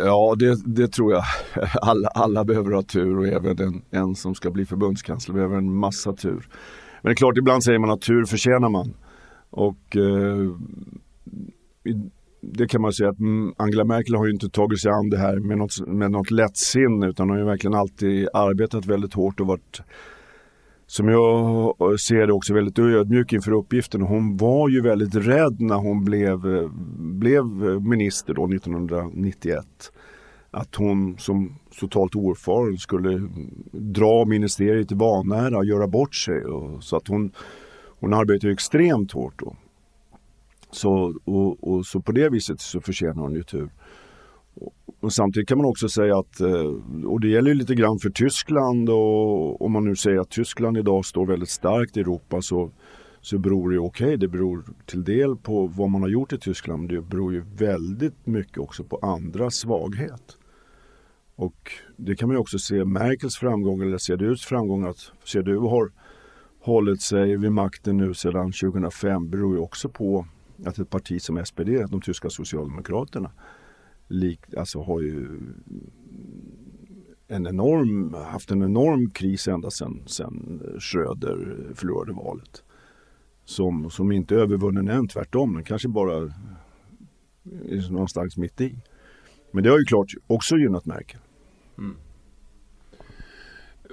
ja, 0.06 0.36
det, 0.40 0.62
det, 0.66 0.88
tror 0.88 1.14
jag. 1.14 1.24
Alla, 1.82 2.08
alla 2.08 2.46
behöver 2.46 2.72
ha 2.72 2.84
tur 2.84 3.18
och 3.18 3.28
även 3.28 3.60
en, 3.60 3.82
en 3.92 4.16
som 4.16 4.36
ska 4.36 4.52
bli 4.52 4.66
förbundskansler 4.66 5.36
behöver 5.36 5.58
en 5.58 5.74
massa 5.74 6.14
tur. 6.14 6.48
Men 7.02 7.10
det 7.10 7.12
är 7.12 7.16
klart, 7.16 7.38
ibland 7.38 7.64
säger 7.64 7.80
man 7.80 7.90
att 7.90 8.02
tur 8.02 8.26
förtjänar 8.26 8.70
man. 8.70 8.94
Och 9.50 9.98
eh, 9.98 10.52
det 12.42 12.68
kan 12.68 12.82
man 12.82 12.94
säga 12.94 13.10
att 13.10 13.20
mm, 13.20 13.54
Angela 13.58 13.84
Merkel 13.84 14.16
har 14.16 14.26
ju 14.26 14.32
inte 14.32 14.50
tagit 14.50 14.82
sig 14.82 14.92
an 14.92 15.10
det 15.10 15.18
här 15.18 15.40
med 15.40 15.58
något, 15.58 15.88
med 15.88 16.12
något 16.12 16.32
lättsinne 16.32 17.08
utan 17.08 17.30
har 17.30 17.38
ju 17.38 17.44
verkligen 17.44 17.76
alltid 17.76 18.28
arbetat 18.34 18.86
väldigt 18.86 19.14
hårt 19.14 19.40
och 19.40 19.48
varit 19.48 19.82
som 20.90 21.08
jag 21.08 22.00
ser 22.00 22.28
det 22.28 22.34
också 22.34 22.54
väldigt 22.54 22.80
ödmjuk 22.80 23.34
inför 23.34 23.52
uppgiften. 23.52 24.02
Hon 24.02 24.38
var 24.38 24.70
ju 24.70 24.82
väldigt 24.82 25.16
rädd 25.16 25.62
när 25.62 25.76
hon 25.76 26.06
blev, 26.06 26.40
blev 26.98 27.46
minister 27.82 28.34
då 28.34 28.46
1991. 28.46 29.66
Att 30.52 30.76
hon 30.76 31.18
som 31.18 31.56
totalt 31.80 32.16
oerfaren 32.16 32.78
skulle 32.78 33.30
dra 33.72 34.26
ministeriet 34.26 34.92
i 34.92 34.96
vanära 34.96 35.58
och 35.58 35.66
göra 35.66 35.88
bort 35.88 36.16
sig. 36.16 36.46
Och, 36.46 36.84
så 36.84 36.98
att 36.98 37.08
hon, 37.08 37.32
hon 38.00 38.14
arbetade 38.14 38.54
extremt 38.54 39.12
hårt 39.12 39.40
då. 39.40 39.56
Så, 40.72 41.14
och, 41.24 41.64
och, 41.64 41.86
så 41.86 42.02
på 42.02 42.12
det 42.12 42.30
viset 42.30 42.62
så 42.62 42.82
förtjänar 42.82 43.22
hon 43.22 43.34
ju 43.34 43.44
tur. 43.44 43.70
Och 45.00 45.14
samtidigt 45.14 45.50
kan 45.50 45.58
man 45.58 45.68
också 45.68 45.90
säga 45.90 46.18
att, 46.18 46.40
eh, 46.40 47.06
och 47.06 47.20
det 47.20 47.28
gäller 47.28 47.50
ju 47.50 47.54
lite 47.54 47.76
grann 47.76 48.00
för 48.00 48.10
Tyskland 48.10 48.90
och 48.90 49.62
om 49.62 49.72
man 49.72 49.86
nu 49.86 49.96
säger 49.96 50.20
att 50.20 50.30
Tyskland 50.30 50.78
idag 50.78 51.06
står 51.06 51.26
väldigt 51.26 51.50
starkt 51.50 51.98
i 51.98 52.00
Europa 52.00 52.42
så, 52.42 52.72
så 53.22 53.38
beror 53.38 53.72
det 53.72 53.80
okej, 53.80 54.06
okay, 54.06 54.18
det 54.18 54.28
beror 54.28 54.64
till 54.86 55.04
del 55.04 55.36
på 55.36 55.68
vad 55.68 55.90
man 55.90 56.02
har 56.02 56.10
gjort 56.10 56.34
i 56.34 56.38
Tyskland 56.38 56.82
men 56.82 56.96
det 56.96 57.02
beror 57.02 57.34
ju 57.34 57.44
väldigt 57.58 58.28
mycket 58.28 58.58
också 58.58 58.84
på 58.84 58.98
andras 59.02 59.56
svaghet. 59.56 60.38
Och 61.36 61.72
det 61.98 62.16
kan 62.16 62.28
man 62.28 62.36
ju 62.36 62.40
också 62.40 62.60
se 62.60 62.86
Merkels 62.86 63.38
framgång 63.38 63.82
eller 63.82 63.98
CDUs 63.98 64.46
framgång 64.46 64.84
att 64.84 65.12
CDU 65.24 65.60
har 65.60 65.92
hållit 66.60 67.02
sig 67.02 67.38
vid 67.38 67.52
makten 67.52 67.98
nu 67.98 68.14
sedan 68.14 68.52
2005 68.52 69.30
beror 69.30 69.56
ju 69.56 69.62
också 69.62 69.90
på 69.90 70.26
att 70.66 70.80
ett 70.80 70.90
parti 70.90 71.22
som 71.22 71.46
SPD, 71.46 71.70
de 71.90 72.02
tyska 72.02 72.30
socialdemokraterna, 72.30 73.32
lik, 74.08 74.54
alltså 74.58 74.82
har 74.82 75.02
ju 75.02 75.40
en 77.28 77.48
enorm, 77.48 78.14
haft 78.14 78.52
en 78.52 78.64
enorm 78.64 79.10
kris 79.10 79.48
ända 79.48 79.72
sedan 79.72 80.04
sen 80.06 80.62
Schröder 80.80 81.68
förlorade 81.76 82.14
valet. 82.14 82.64
Som, 83.46 83.90
som 83.90 84.12
inte 84.12 84.36
är 84.36 84.40
övervunnen 84.40 84.88
än, 84.88 85.08
tvärtom. 85.08 85.54
Den 85.54 85.64
kanske 85.64 85.88
bara 85.88 86.18
är 87.44 87.92
någonstans 87.92 88.38
mitt 88.38 88.62
i. 88.62 88.80
Men 89.52 89.64
det 89.64 89.70
har 89.70 89.78
ju 89.78 89.86
klart 89.86 90.08
också 90.28 90.58
gynnat 90.58 90.86
Merkel. 90.86 91.20
Mm. 91.78 91.96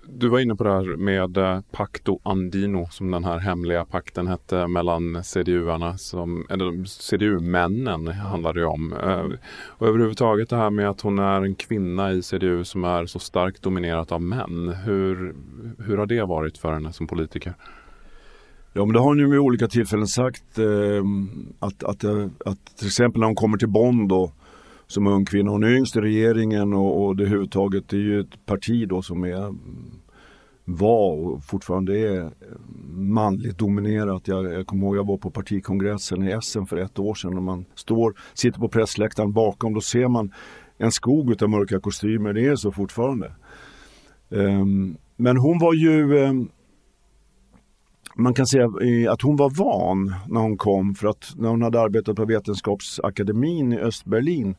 Du 0.09 0.29
var 0.29 0.41
inne 0.41 0.57
på 0.57 0.65
det 0.65 0.73
här 0.73 0.97
med 0.97 1.37
eh, 1.37 1.61
Pacto 1.71 2.21
Andino 2.23 2.89
som 2.91 3.11
den 3.11 3.25
här 3.25 3.39
hemliga 3.39 3.85
pakten 3.85 4.27
hette 4.27 4.67
mellan 4.67 5.25
CDU-arna, 5.25 5.97
eller 6.51 6.85
CDU-männen 6.85 8.07
handlade 8.09 8.61
det 8.61 8.67
om. 8.67 8.93
Eh, 8.93 9.27
och 9.69 9.89
överhuvudtaget 9.89 10.51
det 10.51 10.57
här 10.57 10.71
med 10.71 10.89
att 10.89 11.01
hon 11.01 11.19
är 11.19 11.43
en 11.43 11.55
kvinna 11.55 12.13
i 12.13 12.23
CDU 12.23 12.65
som 12.65 12.85
är 12.85 13.07
så 13.07 13.19
starkt 13.19 13.63
dominerat 13.63 14.13
av 14.13 14.23
män. 14.23 14.69
Hur, 14.69 15.35
hur 15.79 15.97
har 15.97 16.07
det 16.07 16.25
varit 16.25 16.59
för 16.59 16.73
henne 16.73 16.93
som 16.93 17.07
politiker? 17.07 17.55
Ja 18.73 18.85
men 18.85 18.93
det 18.93 18.99
har 18.99 19.07
hon 19.07 19.19
ju 19.19 19.31
vid 19.31 19.39
olika 19.39 19.69
tillfällen 19.69 20.07
sagt 20.07 20.59
eh, 20.59 21.05
att, 21.59 21.85
att, 21.85 22.05
eh, 22.05 22.27
att 22.45 22.77
till 22.77 22.87
exempel 22.87 23.21
när 23.21 23.27
hon 23.27 23.37
kommer 23.37 23.59
till 23.59 23.69
Bonn 23.69 24.09
då 24.09 24.33
som 24.87 25.07
ung 25.07 25.25
kvinna. 25.25 25.51
Hon 25.51 25.65
är 25.65 25.77
yngst 25.77 25.97
i 25.97 26.01
regeringen 26.01 26.73
och, 26.73 27.05
och 27.05 27.17
det 27.17 27.27
huvudtaget 27.27 27.89
det 27.89 27.97
är 27.97 28.01
ju 28.01 28.21
ett 28.21 28.47
parti 28.47 28.89
då 28.89 29.03
som 29.03 29.25
är 29.25 29.47
mm, 29.47 29.91
var 30.65 31.13
och 31.13 31.45
fortfarande 31.45 31.99
är 31.99 32.21
mm, 32.21 32.33
manligt 33.15 33.59
dominerat. 33.59 34.29
Jag, 34.29 34.53
jag 34.53 34.67
kommer 34.67 34.87
ihåg 34.87 34.97
jag 34.97 35.07
var 35.07 35.17
på 35.17 35.31
partikongressen 35.31 36.23
i 36.23 36.31
Essen 36.31 36.67
för 36.67 36.77
ett 36.77 36.99
år 36.99 37.15
sedan 37.15 37.37
och 37.37 37.43
man 37.43 37.65
står, 37.75 38.15
sitter 38.35 38.61
på 38.61 38.69
pressläktaren 38.69 39.33
bakom, 39.33 39.75
då 39.75 39.81
ser 39.81 40.09
man 40.09 40.33
en 40.79 40.93
skog 40.93 41.43
av 41.43 41.51
mörka 41.51 41.81
kostymer. 41.81 42.33
Det 42.33 42.47
är 42.47 42.57
så 42.57 42.73
fortfarande. 42.73 43.33
Um, 44.29 44.97
men 45.17 45.37
hon 45.37 45.59
var 45.59 45.75
ju 45.75 46.19
um, 46.19 46.51
man 48.15 48.35
kan 48.35 48.47
säga 48.47 48.65
eh, 48.65 49.13
att 49.13 49.23
hon 49.23 49.37
var 49.37 49.51
van 49.51 50.15
när 50.29 50.41
hon 50.41 50.57
kom 50.57 50.95
för 50.95 51.09
att 51.09 51.33
när 51.37 51.49
hon 51.49 51.63
hade 51.63 51.81
arbetat 51.81 52.17
på 52.17 52.25
Vetenskapsakademin 52.25 53.73
i 53.73 53.79
Östberlin 53.79 54.55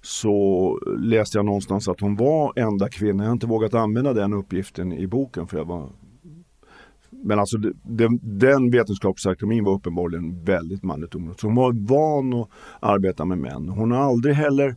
så 0.00 0.78
läste 0.98 1.38
jag 1.38 1.44
någonstans 1.44 1.88
att 1.88 2.00
hon 2.00 2.16
var 2.16 2.52
enda 2.56 2.88
kvinna. 2.88 3.22
Jag 3.22 3.28
har 3.28 3.32
inte 3.32 3.46
vågat 3.46 3.74
använda 3.74 4.12
den 4.12 4.32
uppgiften 4.32 4.92
i 4.92 5.06
boken 5.06 5.46
för 5.46 5.58
jag 5.58 5.64
var 5.64 5.88
men 7.24 7.38
alltså 7.38 7.56
den, 7.82 8.20
den 8.22 8.70
vetenskapsakademin 8.70 9.64
var 9.64 9.74
uppenbarligen 9.74 10.44
väldigt 10.44 10.82
manligt 10.82 11.10
dominerad. 11.10 11.40
Så 11.40 11.46
hon 11.46 11.56
var 11.56 11.72
van 11.72 12.40
att 12.40 12.48
arbeta 12.80 13.24
med 13.24 13.38
män. 13.38 13.68
Hon 13.68 13.90
har 13.90 13.98
aldrig 13.98 14.34
heller 14.34 14.76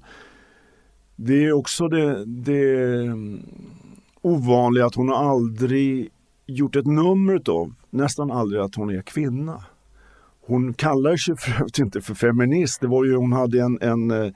det 1.16 1.46
är 1.46 1.52
också 1.54 1.88
det, 1.88 2.26
det 2.26 3.02
mm, 3.06 3.46
ovanliga 4.22 4.86
att 4.86 4.96
hon 4.96 5.10
har 5.10 5.16
aldrig 5.16 6.10
gjort 6.46 6.76
ett 6.76 6.86
nummer 6.86 7.42
av, 7.50 7.74
nästan 7.96 8.32
aldrig, 8.32 8.62
att 8.62 8.76
hon 8.76 8.90
är 8.90 9.02
kvinna. 9.02 9.64
Hon 10.48 10.74
kallar 10.74 11.16
sig 11.16 11.38
för 11.38 11.62
övrigt 11.62 11.80
inte 11.80 12.02
för 12.02 12.14
feminist. 12.14 12.82
Det 12.82 12.88
var 12.88 13.06
ju, 13.06 13.16
hon 13.16 13.34
hade 13.34 13.62
en, 13.62 13.78
en 13.82 14.12
eh, 14.12 14.32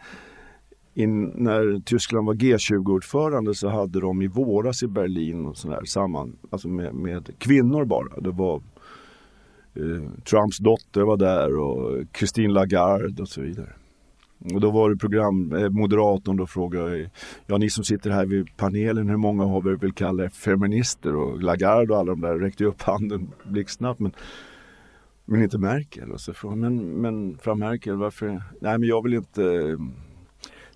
in, 0.94 1.24
när 1.36 1.82
Tyskland 1.86 2.28
var 2.28 2.34
G20-ordförande 2.34 3.54
så 3.54 3.70
hade 3.70 4.00
de 4.00 4.22
i 4.22 4.28
våras 4.28 4.84
i 4.84 4.88
Berlin 4.88 5.46
och 5.46 5.58
sådär, 5.58 5.86
samman, 5.86 6.38
alltså 6.50 6.68
med, 6.68 6.94
med 6.96 7.30
kvinnor 7.38 7.86
bara. 7.86 8.20
Det 8.22 8.32
var 8.32 8.56
eh, 9.76 10.22
Trumps 10.30 10.58
dotter 10.58 11.02
var 11.02 11.18
där 11.18 11.58
och 11.58 12.06
Christine 12.18 12.54
Lagarde 12.54 13.22
och 13.22 13.30
så 13.30 13.42
vidare. 13.42 13.74
Och 14.40 14.62
då 14.62 14.72
var 14.72 14.90
det 14.90 14.98
program, 14.98 15.54
eh, 15.54 15.70
moderatorn 15.70 16.38
då 16.38 16.48
frågade, 16.48 17.10
ja 17.46 17.58
ni 17.58 17.70
som 17.70 17.84
sitter 17.84 18.10
här 18.10 18.26
vid 18.26 18.58
panelen, 18.58 19.10
hur 19.10 19.18
många 19.18 19.44
har 19.44 19.72
er 19.72 19.76
vill 19.76 19.94
kalla 19.94 20.24
er 20.24 20.30
feminister? 20.30 21.16
Och 21.16 21.44
Lagarde 21.44 21.94
och 21.94 22.00
alla 22.00 22.12
de 22.12 22.22
där 22.22 22.40
räckte 22.40 22.66
upp 22.66 22.82
handen 22.82 23.32
blixtsnabbt. 23.44 24.00
Men, 24.00 24.12
men 25.26 25.44
inte 25.44 25.58
Merkel. 25.58 26.12
Och 26.12 26.22
så 26.22 26.34
frågade 26.34 26.62
men, 26.62 26.78
men 26.78 27.38
fru 27.38 27.56
Merkel, 27.56 27.96
varför? 27.96 28.28
Nej 28.62 28.78
men 28.78 28.84
jag 28.84 29.04
vill 29.04 29.14
inte 29.14 29.78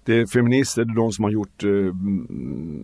det 0.05 0.13
är 0.13 0.25
feminister, 0.25 0.85
det 0.85 0.91
är 0.91 0.95
de 0.95 1.11
som 1.11 1.23
har 1.23 1.31
gjort 1.31 1.63
eh, 1.63 1.93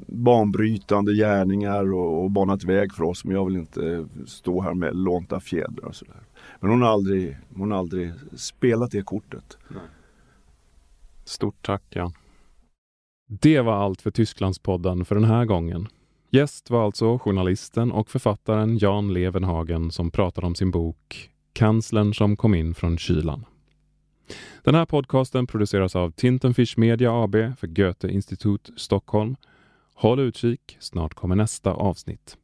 banbrytande 0.08 1.16
gärningar 1.16 1.94
och, 1.94 2.24
och 2.24 2.32
banat 2.32 2.64
väg 2.64 2.94
för 2.94 3.04
oss. 3.04 3.26
Men 3.26 3.36
jag 3.36 3.46
vill 3.46 3.56
inte 3.56 4.08
stå 4.26 4.62
här 4.62 4.74
med 4.74 4.96
lånta 4.96 5.40
fjädrar 5.40 5.86
och 5.86 5.96
sådär. 5.96 6.22
Men 6.60 6.70
hon 6.70 6.82
har 6.82 6.90
aldrig, 6.90 7.38
hon 7.56 7.72
har 7.72 7.78
aldrig 7.78 8.12
spelat 8.36 8.92
det 8.92 9.02
kortet. 9.02 9.58
Nej. 9.68 9.82
Stort 11.30 11.66
tack 11.66 11.84
Jan. 11.90 12.14
Det 13.28 13.62
var 13.62 13.74
allt 13.74 14.02
för 14.02 14.12
Tysklandspodden 14.12 15.06
för 15.06 15.16
den 15.16 15.24
här 15.24 15.46
gången. 15.46 15.88
Gäst 16.30 16.70
var 16.70 16.86
alltså 16.86 17.18
journalisten 17.20 17.92
och 17.92 18.10
författaren 18.10 18.78
Jan 18.78 19.14
Levenhagen 19.14 19.92
som 19.92 20.12
pratade 20.12 20.48
om 20.48 20.56
sin 20.56 20.72
bok 20.72 21.30
Kanslern 21.54 22.14
som 22.14 22.38
kom 22.38 22.56
in 22.56 22.76
från 22.76 22.98
kylan. 22.98 23.46
Den 24.64 24.76
här 24.76 24.86
podcasten 24.86 25.48
produceras 25.48 25.96
av 25.96 26.12
Tintenfish 26.12 26.78
Media 26.78 27.24
AB 27.24 27.36
för 27.58 27.68
Goethe 27.68 28.12
Institut 28.12 28.70
Stockholm. 28.78 29.36
Håll 29.94 30.20
utkik, 30.20 30.78
snart 30.80 31.14
kommer 31.14 31.36
nästa 31.36 31.74
avsnitt. 31.74 32.38